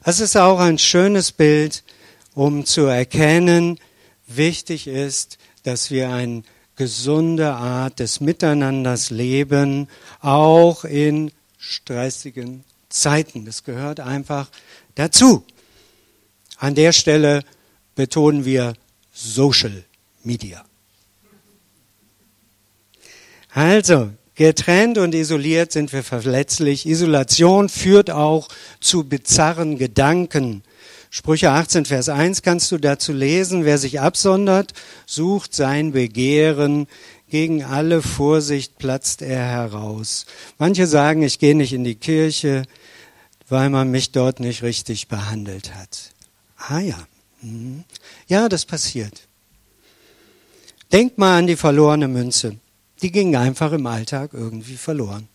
Es 0.04 0.20
ist 0.20 0.36
auch 0.36 0.60
ein 0.60 0.78
schönes 0.78 1.32
Bild, 1.32 1.82
um 2.34 2.64
zu 2.64 2.82
erkennen, 2.82 3.80
wichtig 4.28 4.86
ist, 4.86 5.38
dass 5.64 5.90
wir 5.90 6.08
ein 6.10 6.44
gesunde 6.76 7.52
Art 7.52 7.98
des 7.98 8.20
Miteinanders 8.20 9.10
leben, 9.10 9.88
auch 10.20 10.84
in 10.84 11.30
stressigen 11.58 12.64
Zeiten. 12.88 13.44
Das 13.44 13.64
gehört 13.64 14.00
einfach 14.00 14.50
dazu. 14.94 15.44
An 16.58 16.74
der 16.74 16.92
Stelle 16.92 17.42
betonen 17.94 18.44
wir 18.44 18.74
Social 19.12 19.84
Media. 20.22 20.64
Also, 23.50 24.10
getrennt 24.34 24.96
und 24.96 25.14
isoliert 25.14 25.72
sind 25.72 25.92
wir 25.92 26.02
verletzlich. 26.02 26.86
Isolation 26.86 27.68
führt 27.68 28.10
auch 28.10 28.48
zu 28.80 29.04
bizarren 29.04 29.76
Gedanken. 29.76 30.62
Sprüche 31.14 31.50
18, 31.50 31.84
Vers 31.84 32.08
1 32.08 32.40
kannst 32.40 32.72
du 32.72 32.78
dazu 32.78 33.12
lesen. 33.12 33.66
Wer 33.66 33.76
sich 33.76 34.00
absondert, 34.00 34.72
sucht 35.04 35.54
sein 35.54 35.92
Begehren. 35.92 36.86
Gegen 37.28 37.64
alle 37.64 38.00
Vorsicht 38.00 38.78
platzt 38.78 39.20
er 39.20 39.44
heraus. 39.44 40.24
Manche 40.56 40.86
sagen, 40.86 41.22
ich 41.22 41.38
gehe 41.38 41.54
nicht 41.54 41.74
in 41.74 41.84
die 41.84 41.96
Kirche, 41.96 42.62
weil 43.50 43.68
man 43.68 43.90
mich 43.90 44.12
dort 44.12 44.40
nicht 44.40 44.62
richtig 44.62 45.08
behandelt 45.08 45.74
hat. 45.74 46.12
Ah 46.56 46.80
ja. 46.80 47.06
Mhm. 47.42 47.84
Ja, 48.26 48.48
das 48.48 48.64
passiert. 48.64 49.28
Denk 50.92 51.18
mal 51.18 51.40
an 51.40 51.46
die 51.46 51.56
verlorene 51.56 52.08
Münze. 52.08 52.56
Die 53.02 53.12
ging 53.12 53.36
einfach 53.36 53.72
im 53.72 53.86
Alltag 53.86 54.30
irgendwie 54.32 54.78
verloren. 54.78 55.28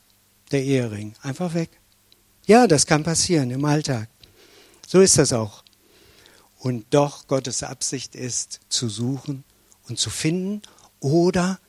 Der 0.51 0.63
Ehering. 0.63 1.13
Einfach 1.21 1.53
weg. 1.53 1.69
Ja, 2.47 2.65
das 2.65 2.87
kann 2.87 3.03
passieren 3.03 3.51
im 3.51 3.63
Alltag. 3.63 4.09
So 4.87 5.01
ist 5.01 5.19
das 5.19 5.33
auch 5.33 5.66
und 6.59 6.85
doch 6.91 7.27
Gottes 7.27 7.63
Absicht 7.63 8.15
ist, 8.15 8.59
zu 8.69 8.89
suchen 8.89 9.43
und 9.87 9.99
zu 9.99 10.09
finden 10.09 10.61
oder 10.99 11.59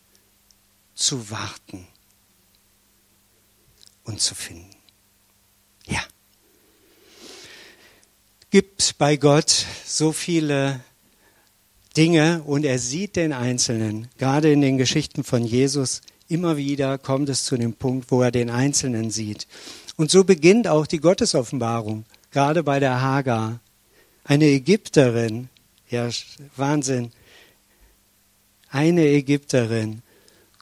zu 0.94 1.30
warten 1.30 1.86
und 4.04 4.20
zu 4.20 4.34
finden. 4.34 4.74
Ja. 5.86 6.00
Gibt 8.50 8.96
bei 8.98 9.16
Gott 9.16 9.66
so 9.86 10.12
viele 10.12 10.80
Dinge 11.96 12.42
und 12.44 12.64
er 12.64 12.78
sieht 12.78 13.16
den 13.16 13.32
Einzelnen. 13.32 14.08
Gerade 14.18 14.52
in 14.52 14.60
den 14.60 14.78
Geschichten 14.78 15.24
von 15.24 15.44
Jesus 15.44 16.00
immer 16.28 16.56
wieder 16.56 16.98
kommt 16.98 17.28
es 17.28 17.44
zu 17.44 17.56
dem 17.56 17.74
Punkt, 17.74 18.10
wo 18.10 18.22
er 18.22 18.30
den 18.30 18.50
Einzelnen 18.50 19.10
sieht. 19.10 19.46
Und 19.96 20.10
so 20.10 20.24
beginnt 20.24 20.68
auch 20.68 20.86
die 20.86 21.00
Gottesoffenbarung, 21.00 22.04
gerade 22.30 22.62
bei 22.62 22.78
der 22.78 23.00
Hagar. 23.00 23.60
Eine 24.28 24.44
Ägypterin, 24.44 25.48
ja, 25.88 26.10
Wahnsinn. 26.54 27.12
Eine 28.68 29.06
Ägypterin. 29.06 30.02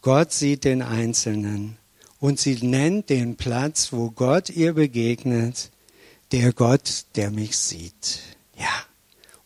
Gott 0.03 0.33
sieht 0.33 0.63
den 0.63 0.83
Einzelnen 0.83 1.77
und 2.21 2.39
sie 2.39 2.65
nennt 2.65 3.11
den 3.11 3.35
Platz, 3.35 3.93
wo 3.93 4.13
Gott 4.13 4.51
ihr 4.51 4.75
begegnet, 4.75 5.73
der 6.31 6.53
Gott, 6.53 7.07
der 7.17 7.33
mich 7.33 7.59
sieht. 7.59 8.21
Ja. 8.57 8.71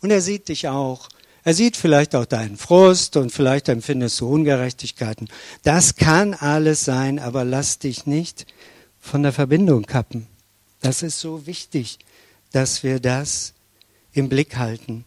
Und 0.02 0.10
er 0.10 0.20
sieht 0.20 0.48
dich 0.48 0.68
auch. 0.68 1.08
Er 1.42 1.54
sieht 1.54 1.78
vielleicht 1.78 2.14
auch 2.14 2.26
deinen 2.26 2.58
Frust 2.58 3.16
und 3.16 3.32
vielleicht 3.32 3.70
empfindest 3.70 4.20
du 4.20 4.28
Ungerechtigkeiten. 4.28 5.30
Das 5.62 5.96
kann 5.96 6.34
alles 6.34 6.84
sein, 6.84 7.18
aber 7.18 7.46
lass 7.46 7.78
dich 7.78 8.04
nicht 8.04 8.44
von 9.00 9.22
der 9.22 9.32
Verbindung 9.32 9.86
kappen. 9.86 10.26
Das 10.82 11.02
ist 11.02 11.20
so 11.20 11.46
wichtig, 11.46 11.98
dass 12.52 12.82
wir 12.82 13.00
das 13.00 13.54
im 14.12 14.28
Blick 14.28 14.56
halten. 14.56 15.04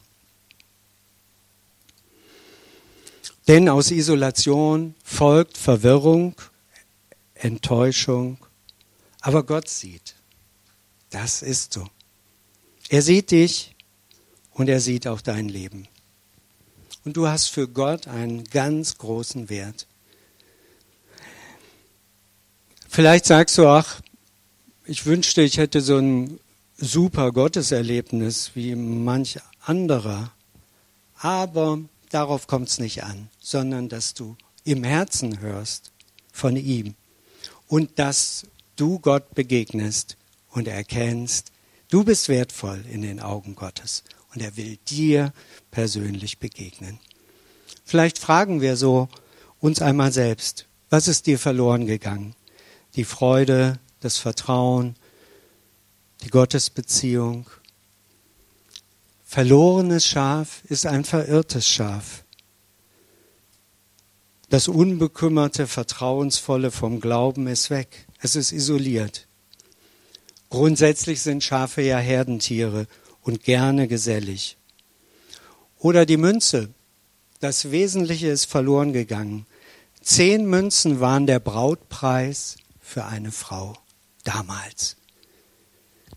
Denn 3.47 3.67
aus 3.67 3.91
Isolation 3.91 4.95
folgt 5.03 5.57
Verwirrung, 5.57 6.35
Enttäuschung, 7.33 8.37
aber 9.19 9.43
Gott 9.43 9.67
sieht. 9.67 10.15
Das 11.09 11.41
ist 11.41 11.73
so. 11.73 11.87
Er 12.89 13.01
sieht 13.01 13.31
dich 13.31 13.75
und 14.51 14.69
er 14.69 14.79
sieht 14.79 15.07
auch 15.07 15.21
dein 15.21 15.49
Leben. 15.49 15.87
Und 17.05 17.17
du 17.17 17.27
hast 17.27 17.47
für 17.47 17.67
Gott 17.67 18.07
einen 18.07 18.45
ganz 18.45 18.97
großen 18.97 19.49
Wert. 19.49 19.87
Vielleicht 22.87 23.25
sagst 23.25 23.57
du, 23.57 23.67
ach, 23.67 24.01
ich 24.85 25.05
wünschte, 25.05 25.41
ich 25.41 25.57
hätte 25.57 25.81
so 25.81 25.97
ein 25.97 26.39
super 26.83 27.31
Gotteserlebnis 27.31 28.51
wie 28.55 28.75
manch 28.75 29.39
anderer. 29.61 30.31
Aber 31.15 31.79
darauf 32.09 32.47
kommt 32.47 32.67
es 32.67 32.79
nicht 32.79 33.03
an, 33.03 33.29
sondern 33.39 33.87
dass 33.87 34.13
du 34.13 34.35
im 34.65 34.83
Herzen 34.83 35.39
hörst 35.39 35.91
von 36.31 36.57
ihm 36.57 36.95
und 37.67 37.97
dass 37.99 38.45
du 38.75 38.99
Gott 38.99 39.33
begegnest 39.33 40.17
und 40.51 40.67
erkennst, 40.67 41.51
du 41.89 42.03
bist 42.03 42.27
wertvoll 42.27 42.83
in 42.91 43.01
den 43.01 43.21
Augen 43.21 43.55
Gottes 43.55 44.03
und 44.33 44.41
er 44.41 44.57
will 44.57 44.77
dir 44.89 45.31
persönlich 45.71 46.39
begegnen. 46.39 46.99
Vielleicht 47.85 48.19
fragen 48.19 48.61
wir 48.61 48.75
so 48.75 49.07
uns 49.59 49.81
einmal 49.81 50.11
selbst, 50.11 50.65
was 50.89 51.07
ist 51.07 51.27
dir 51.27 51.39
verloren 51.39 51.85
gegangen? 51.85 52.35
Die 52.95 53.05
Freude, 53.05 53.79
das 54.01 54.17
Vertrauen, 54.17 54.95
die 56.23 56.29
Gottesbeziehung. 56.29 57.49
Verlorenes 59.25 60.05
Schaf 60.07 60.61
ist 60.65 60.85
ein 60.85 61.03
verirrtes 61.03 61.67
Schaf. 61.67 62.23
Das 64.49 64.67
unbekümmerte, 64.67 65.67
vertrauensvolle 65.67 66.71
vom 66.71 66.99
Glauben 66.99 67.47
ist 67.47 67.69
weg. 67.69 68.07
Es 68.19 68.35
ist 68.35 68.51
isoliert. 68.51 69.27
Grundsätzlich 70.49 71.21
sind 71.21 71.43
Schafe 71.43 71.81
ja 71.81 71.97
Herdentiere 71.97 72.87
und 73.21 73.43
gerne 73.43 73.87
gesellig. 73.87 74.57
Oder 75.79 76.05
die 76.05 76.17
Münze. 76.17 76.69
Das 77.39 77.71
Wesentliche 77.71 78.27
ist 78.27 78.45
verloren 78.45 78.93
gegangen. 78.93 79.45
Zehn 80.01 80.45
Münzen 80.45 80.99
waren 80.99 81.25
der 81.25 81.39
Brautpreis 81.39 82.57
für 82.79 83.05
eine 83.05 83.31
Frau 83.31 83.75
damals. 84.23 84.95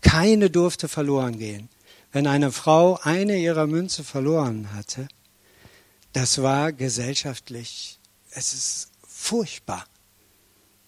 Keine 0.01 0.49
durfte 0.49 0.87
verloren 0.87 1.37
gehen. 1.37 1.69
Wenn 2.11 2.27
eine 2.27 2.51
Frau 2.51 2.99
eine 3.01 3.37
ihrer 3.37 3.67
Münze 3.67 4.03
verloren 4.03 4.73
hatte, 4.73 5.07
das 6.13 6.41
war 6.41 6.71
gesellschaftlich, 6.71 7.99
es 8.31 8.53
ist 8.53 8.91
furchtbar. 9.07 9.85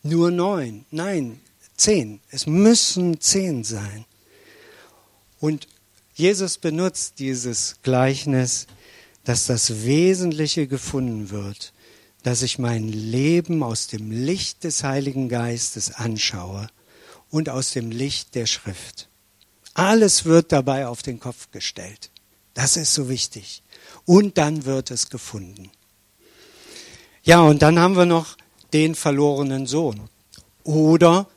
Nur 0.02 0.32
neun, 0.32 0.86
nein, 0.92 1.40
zehn. 1.76 2.22
Es 2.30 2.48
müssen 2.48 3.20
zehn 3.20 3.64
sein. 3.64 4.06
Und 5.40 5.68
Jesus 6.14 6.58
benutzt 6.58 7.20
dieses 7.20 7.76
Gleichnis, 7.84 8.68
dass 9.24 9.46
das 9.46 9.84
Wesentliche 9.84 10.68
gefunden 10.68 11.30
wird, 11.30 11.74
dass 12.24 12.42
ich 12.42 12.60
mein 12.60 12.88
Leben 12.88 13.64
aus 13.64 13.88
dem 13.88 14.12
Licht 14.12 14.64
des 14.64 14.84
Heiligen 14.84 15.30
Geistes 15.30 15.92
anschaue 15.94 16.70
und 17.30 17.50
aus 17.50 17.72
dem 17.72 17.92
Licht 17.92 18.36
der 18.36 18.46
Schrift. 18.46 19.08
Alles 19.74 20.26
wird 20.26 20.52
dabei 20.52 20.88
auf 20.88 21.02
den 21.02 21.20
Kopf 21.20 21.52
gestellt. 21.52 22.10
Das 22.54 22.76
ist 22.76 22.94
so 22.94 23.10
wichtig. 23.10 23.64
Und 24.06 24.38
dann 24.38 24.66
wird 24.66 24.92
es 24.92 25.10
gefunden. 25.10 25.70
Ja, 27.24 27.42
und 27.42 27.62
dann 27.62 27.80
haben 27.80 27.96
wir 27.96 28.06
noch 28.06 28.38
den 28.74 28.96
verlorenen 28.96 29.66
Sohn 29.66 30.10
oder 30.64 31.28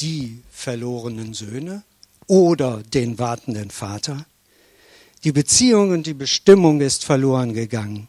die 0.00 0.42
verlorenen 0.50 1.34
Söhne 1.34 1.82
oder 2.26 2.82
den 2.82 3.18
wartenden 3.18 3.70
Vater. 3.70 4.26
Die 5.24 5.32
Beziehung 5.32 5.90
und 5.90 6.06
die 6.06 6.14
Bestimmung 6.14 6.80
ist 6.80 7.04
verloren 7.04 7.54
gegangen. 7.54 8.08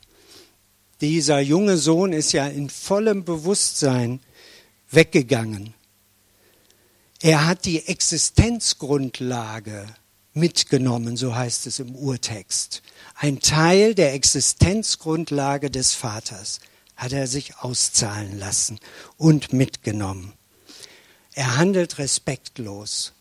Dieser 1.02 1.40
junge 1.40 1.78
Sohn 1.78 2.14
ist 2.14 2.32
ja 2.32 2.48
in 2.48 2.70
vollem 2.70 3.24
Bewusstsein 3.24 4.20
weggegangen. 4.90 5.74
Er 7.24 7.48
hat 7.48 7.64
die 7.64 7.88
Existenzgrundlage 7.88 9.86
mitgenommen, 10.34 11.16
so 11.16 11.34
heißt 11.34 11.68
es 11.68 11.80
im 11.80 11.96
Urtext. 11.96 12.82
Ein 13.16 13.40
Teil 13.40 13.96
der 13.96 14.14
Existenzgrundlage 14.14 15.72
des 15.72 15.94
Vaters 15.94 16.60
hat 16.98 17.14
er 17.14 17.28
sich 17.28 17.60
auszahlen 17.60 18.38
lassen 18.38 18.78
und 19.16 19.54
mitgenommen. 19.54 20.34
Er 21.34 21.56
handelt 21.56 21.98
respektlos. 21.98 23.14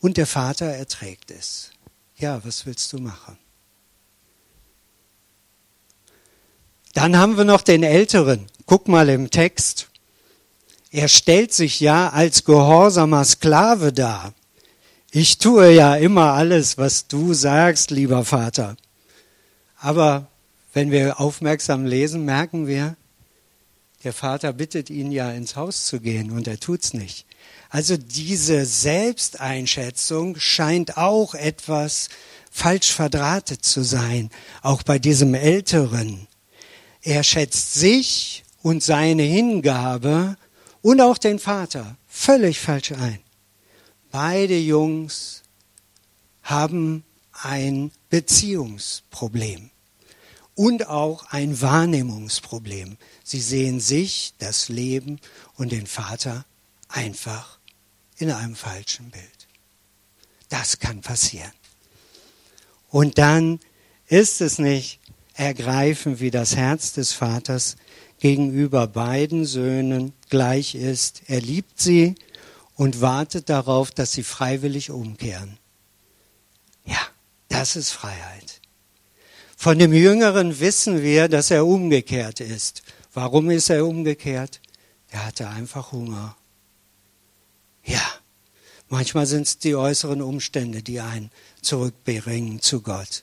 Und 0.00 0.18
der 0.18 0.26
Vater 0.26 0.66
erträgt 0.66 1.30
es. 1.30 1.70
Ja, 2.18 2.44
was 2.44 2.66
willst 2.66 2.92
du 2.92 2.98
machen? 2.98 3.38
Dann 6.92 7.16
haben 7.16 7.38
wir 7.38 7.44
noch 7.44 7.62
den 7.62 7.82
Älteren. 7.82 8.48
Guck 8.66 8.86
mal 8.86 9.08
im 9.08 9.30
Text. 9.30 9.88
Er 10.90 11.08
stellt 11.08 11.52
sich 11.52 11.80
ja 11.80 12.10
als 12.10 12.44
gehorsamer 12.44 13.24
Sklave 13.24 13.92
dar. 13.92 14.32
Ich 15.10 15.38
tue 15.38 15.72
ja 15.72 15.96
immer 15.96 16.32
alles, 16.32 16.78
was 16.78 17.08
du 17.08 17.34
sagst, 17.34 17.90
lieber 17.90 18.24
Vater. 18.24 18.76
Aber 19.78 20.28
wenn 20.72 20.90
wir 20.90 21.20
aufmerksam 21.20 21.86
lesen, 21.86 22.24
merken 22.24 22.66
wir, 22.66 22.96
der 24.04 24.12
Vater 24.12 24.52
bittet 24.52 24.90
ihn 24.90 25.10
ja 25.10 25.32
ins 25.32 25.56
Haus 25.56 25.86
zu 25.86 26.00
gehen 26.00 26.30
und 26.30 26.46
er 26.46 26.60
tut's 26.60 26.92
nicht. 26.92 27.26
Also 27.70 27.96
diese 27.96 28.64
Selbsteinschätzung 28.64 30.38
scheint 30.38 30.96
auch 30.96 31.34
etwas 31.34 32.08
falsch 32.50 32.92
verdrahtet 32.92 33.64
zu 33.64 33.82
sein, 33.82 34.30
auch 34.62 34.82
bei 34.82 34.98
diesem 34.98 35.34
Älteren. 35.34 36.26
Er 37.02 37.22
schätzt 37.22 37.74
sich 37.74 38.44
und 38.62 38.82
seine 38.82 39.24
Hingabe 39.24 40.36
und 40.86 41.00
auch 41.00 41.18
den 41.18 41.40
Vater 41.40 41.96
völlig 42.06 42.60
falsch 42.60 42.92
ein. 42.92 43.18
Beide 44.12 44.56
Jungs 44.56 45.42
haben 46.44 47.02
ein 47.32 47.90
Beziehungsproblem 48.08 49.70
und 50.54 50.86
auch 50.86 51.26
ein 51.32 51.60
Wahrnehmungsproblem. 51.60 52.98
Sie 53.24 53.40
sehen 53.40 53.80
sich, 53.80 54.34
das 54.38 54.68
Leben 54.68 55.18
und 55.56 55.72
den 55.72 55.88
Vater 55.88 56.46
einfach 56.86 57.58
in 58.18 58.30
einem 58.30 58.54
falschen 58.54 59.10
Bild. 59.10 59.48
Das 60.50 60.78
kann 60.78 61.00
passieren. 61.00 61.50
Und 62.90 63.18
dann 63.18 63.58
ist 64.06 64.40
es 64.40 64.60
nicht 64.60 65.00
ergreifend, 65.34 66.20
wie 66.20 66.30
das 66.30 66.54
Herz 66.54 66.92
des 66.92 67.12
Vaters 67.12 67.74
gegenüber 68.26 68.88
beiden 68.88 69.44
Söhnen 69.44 70.12
gleich 70.30 70.74
ist. 70.74 71.22
Er 71.28 71.40
liebt 71.40 71.80
sie 71.80 72.16
und 72.74 73.00
wartet 73.00 73.48
darauf, 73.48 73.92
dass 73.92 74.14
sie 74.14 74.24
freiwillig 74.24 74.90
umkehren. 74.90 75.58
Ja, 76.84 76.98
das 77.48 77.76
ist 77.76 77.92
Freiheit. 77.92 78.60
Von 79.56 79.78
dem 79.78 79.92
Jüngeren 79.92 80.58
wissen 80.58 81.02
wir, 81.02 81.28
dass 81.28 81.52
er 81.52 81.64
umgekehrt 81.66 82.40
ist. 82.40 82.82
Warum 83.14 83.48
ist 83.48 83.70
er 83.70 83.86
umgekehrt? 83.86 84.60
Er 85.10 85.24
hatte 85.24 85.48
einfach 85.48 85.92
Hunger. 85.92 86.36
Ja, 87.84 88.02
manchmal 88.88 89.26
sind 89.26 89.46
es 89.46 89.58
die 89.58 89.76
äußeren 89.76 90.20
Umstände, 90.20 90.82
die 90.82 90.98
einen 90.98 91.30
zurückbringen 91.62 92.60
zu 92.60 92.82
Gott. 92.82 93.22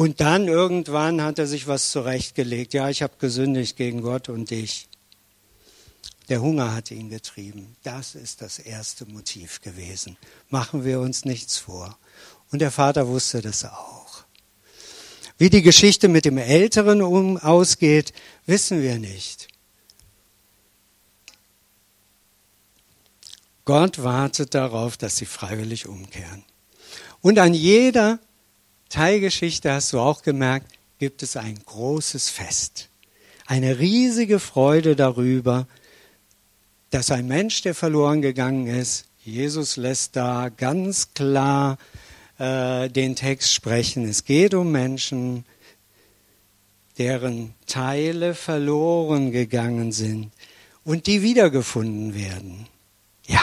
Und 0.00 0.22
dann 0.22 0.48
irgendwann 0.48 1.20
hat 1.20 1.38
er 1.38 1.46
sich 1.46 1.66
was 1.66 1.90
zurechtgelegt. 1.90 2.72
Ja, 2.72 2.88
ich 2.88 3.02
habe 3.02 3.12
gesündigt 3.18 3.76
gegen 3.76 4.00
Gott 4.00 4.30
und 4.30 4.48
dich. 4.48 4.88
Der 6.30 6.40
Hunger 6.40 6.74
hat 6.74 6.90
ihn 6.90 7.10
getrieben. 7.10 7.76
Das 7.82 8.14
ist 8.14 8.40
das 8.40 8.58
erste 8.58 9.04
Motiv 9.04 9.60
gewesen. 9.60 10.16
Machen 10.48 10.86
wir 10.86 11.00
uns 11.00 11.26
nichts 11.26 11.58
vor. 11.58 11.98
Und 12.50 12.60
der 12.60 12.70
Vater 12.70 13.08
wusste 13.08 13.42
das 13.42 13.66
auch. 13.66 14.24
Wie 15.36 15.50
die 15.50 15.60
Geschichte 15.60 16.08
mit 16.08 16.24
dem 16.24 16.38
Älteren 16.38 17.02
um, 17.02 17.36
ausgeht, 17.36 18.14
wissen 18.46 18.80
wir 18.80 18.98
nicht. 18.98 19.48
Gott 23.66 24.02
wartet 24.02 24.54
darauf, 24.54 24.96
dass 24.96 25.18
sie 25.18 25.26
freiwillig 25.26 25.86
umkehren. 25.86 26.42
Und 27.20 27.38
an 27.38 27.52
jeder 27.52 28.18
Teilgeschichte, 28.90 29.72
hast 29.72 29.92
du 29.92 30.00
auch 30.00 30.22
gemerkt, 30.22 30.66
gibt 30.98 31.22
es 31.22 31.36
ein 31.36 31.58
großes 31.64 32.28
Fest. 32.28 32.88
Eine 33.46 33.78
riesige 33.78 34.38
Freude 34.38 34.96
darüber, 34.96 35.66
dass 36.90 37.10
ein 37.10 37.26
Mensch, 37.26 37.62
der 37.62 37.74
verloren 37.74 38.20
gegangen 38.20 38.66
ist, 38.66 39.06
Jesus 39.24 39.76
lässt 39.76 40.16
da 40.16 40.48
ganz 40.48 41.14
klar 41.14 41.78
äh, 42.38 42.88
den 42.88 43.16
Text 43.16 43.52
sprechen. 43.52 44.08
Es 44.08 44.24
geht 44.24 44.54
um 44.54 44.72
Menschen, 44.72 45.44
deren 46.98 47.54
Teile 47.66 48.34
verloren 48.34 49.30
gegangen 49.30 49.92
sind 49.92 50.32
und 50.84 51.06
die 51.06 51.22
wiedergefunden 51.22 52.14
werden. 52.14 52.66
Ja. 53.26 53.40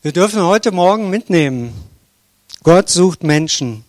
Wir 0.00 0.12
dürfen 0.12 0.42
heute 0.42 0.72
Morgen 0.72 1.10
mitnehmen, 1.10 1.72
Gott 2.64 2.90
sucht 2.90 3.22
Menschen, 3.22 3.84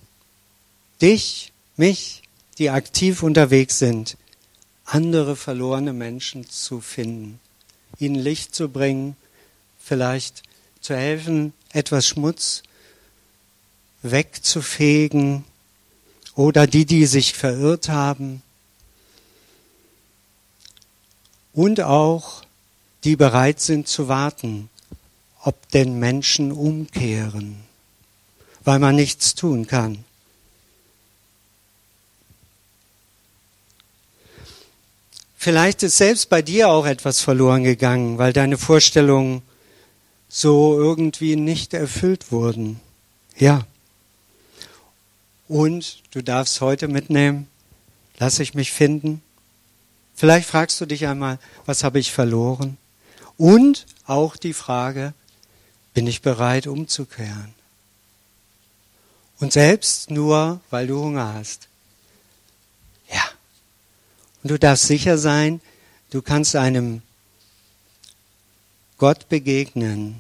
dich, 1.01 1.51
mich, 1.76 2.22
die 2.59 2.70
aktiv 2.70 3.24
unterwegs 3.24 3.80
sind, 3.80 4.15
andere 4.86 5.36
verlorene 5.36 5.91
Menschen 5.91 6.47
zu 6.47 6.80
finden, 6.80 7.39
ihnen 7.97 8.15
Licht 8.15 8.53
zu 8.53 8.70
bringen, 8.70 9.15
vielleicht 9.80 10.43
zu 10.82 10.95
helfen, 10.95 11.53
etwas 11.74 12.07
Schmutz 12.07 12.61
wegzufegen 14.03 15.45
oder 16.36 16.67
die, 16.67 16.86
die 16.86 17.05
sich 17.07 17.34
verirrt 17.34 17.89
haben. 17.89 18.43
Und 21.53 21.82
auch 21.82 22.43
die 23.03 23.15
bereit 23.15 23.59
sind 23.59 23.88
zu 23.88 24.07
warten, 24.07 24.70
ob 25.41 25.70
denn 25.70 25.97
Menschen 25.97 26.51
umkehren 26.51 27.68
weil 28.70 28.78
man 28.78 28.95
nichts 28.95 29.34
tun 29.34 29.65
kann. 29.65 30.03
Vielleicht 35.36 35.82
ist 35.82 35.97
selbst 35.97 36.30
bei 36.30 36.43
dir 36.43 36.70
auch 36.70 36.86
etwas 36.86 37.20
verloren 37.20 37.63
gegangen, 37.63 38.20
weil 38.20 38.32
deine 38.32 38.59
Vorstellungen 38.59 39.41
so 40.28 40.80
irgendwie 40.80 41.36
nicht 41.36 41.74
erfüllt 41.74 42.32
wurden. 42.32 42.80
Ja. 43.39 43.65
Und 45.47 46.03
du 46.11 46.22
darfst 46.22 46.61
heute 46.61 46.88
mitnehmen, 46.88 47.47
lass 48.20 48.38
ich 48.38 48.53
mich 48.53 48.72
finden. 48.72 49.24
Vielleicht 50.13 50.47
fragst 50.47 50.80
du 50.80 50.86
dich 50.86 51.07
einmal, 51.07 51.39
was 51.65 51.84
habe 51.84 51.97
ich 51.97 52.11
verloren? 52.11 52.78
Und 53.36 53.88
auch 54.05 54.38
die 54.38 54.53
Frage, 54.53 55.15
bin 55.95 56.05
ich 56.05 56.22
bereit 56.22 56.67
umzukehren? 56.67 57.59
Und 59.40 59.54
selbst 59.54 60.12
nur, 60.12 60.60
weil 60.70 60.88
du 60.88 61.00
Hunger 61.00 61.34
hast. 61.34 61.68
Ja. 63.12 63.24
Und 64.44 64.52
du 64.52 64.60
darfst 64.60 64.88
sicher 64.88 65.18
sein, 65.18 65.62
du 66.10 66.22
kannst 66.22 66.56
einem 66.56 67.02
Gott 68.98 69.30
begegnen, 69.30 70.20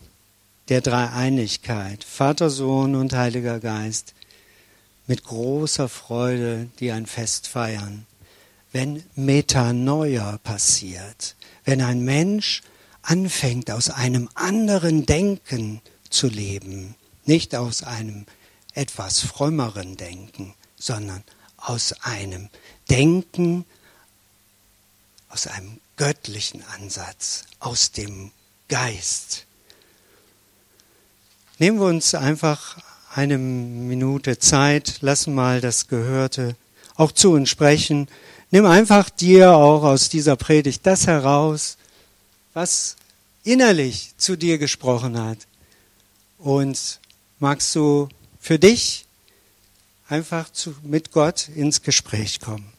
der 0.69 0.81
Dreieinigkeit, 0.81 2.03
Vater, 2.03 2.49
Sohn 2.49 2.95
und 2.95 3.13
Heiliger 3.13 3.59
Geist, 3.59 4.13
mit 5.07 5.23
großer 5.23 5.89
Freude, 5.89 6.69
die 6.79 6.91
ein 6.91 7.07
Fest 7.07 7.47
feiern. 7.47 8.05
Wenn 8.71 9.03
Metanoia 9.15 10.37
passiert, 10.43 11.35
wenn 11.65 11.81
ein 11.81 12.05
Mensch 12.05 12.61
anfängt, 13.01 13.71
aus 13.71 13.89
einem 13.89 14.29
anderen 14.35 15.07
Denken 15.07 15.81
zu 16.09 16.27
leben, 16.27 16.95
nicht 17.25 17.55
aus 17.55 17.83
einem 17.83 18.25
etwas 18.79 19.19
frömmeren 19.19 19.97
Denken, 19.97 20.53
sondern 20.77 21.21
aus 21.57 21.93
einem 22.01 22.49
Denken, 22.89 23.65
aus 25.27 25.47
einem 25.47 25.81
göttlichen 25.97 26.63
Ansatz, 26.77 27.43
aus 27.59 27.91
dem 27.91 28.31
Geist. 28.69 29.45
Nehmen 31.57 31.79
wir 31.79 31.87
uns 31.87 32.15
einfach 32.15 32.77
eine 33.13 33.37
Minute 33.37 34.39
Zeit, 34.39 35.01
lassen 35.01 35.35
mal 35.35 35.59
das 35.59 35.89
Gehörte 35.89 36.55
auch 36.95 37.11
zu 37.11 37.31
uns 37.33 37.49
sprechen. 37.49 38.07
Nimm 38.49 38.65
einfach 38.65 39.09
dir 39.09 39.55
auch 39.55 39.83
aus 39.83 40.07
dieser 40.07 40.37
Predigt 40.37 40.85
das 40.85 41.05
heraus, 41.05 41.77
was 42.53 42.95
innerlich 43.43 44.13
zu 44.17 44.37
dir 44.37 44.57
gesprochen 44.57 45.21
hat. 45.21 45.39
Und 46.37 47.01
magst 47.39 47.75
du 47.75 48.07
für 48.49 48.57
dich 48.57 49.05
einfach 50.07 50.51
zu, 50.51 50.75
mit 50.81 51.11
Gott 51.11 51.49
ins 51.49 51.83
Gespräch 51.83 52.39
kommen. 52.39 52.73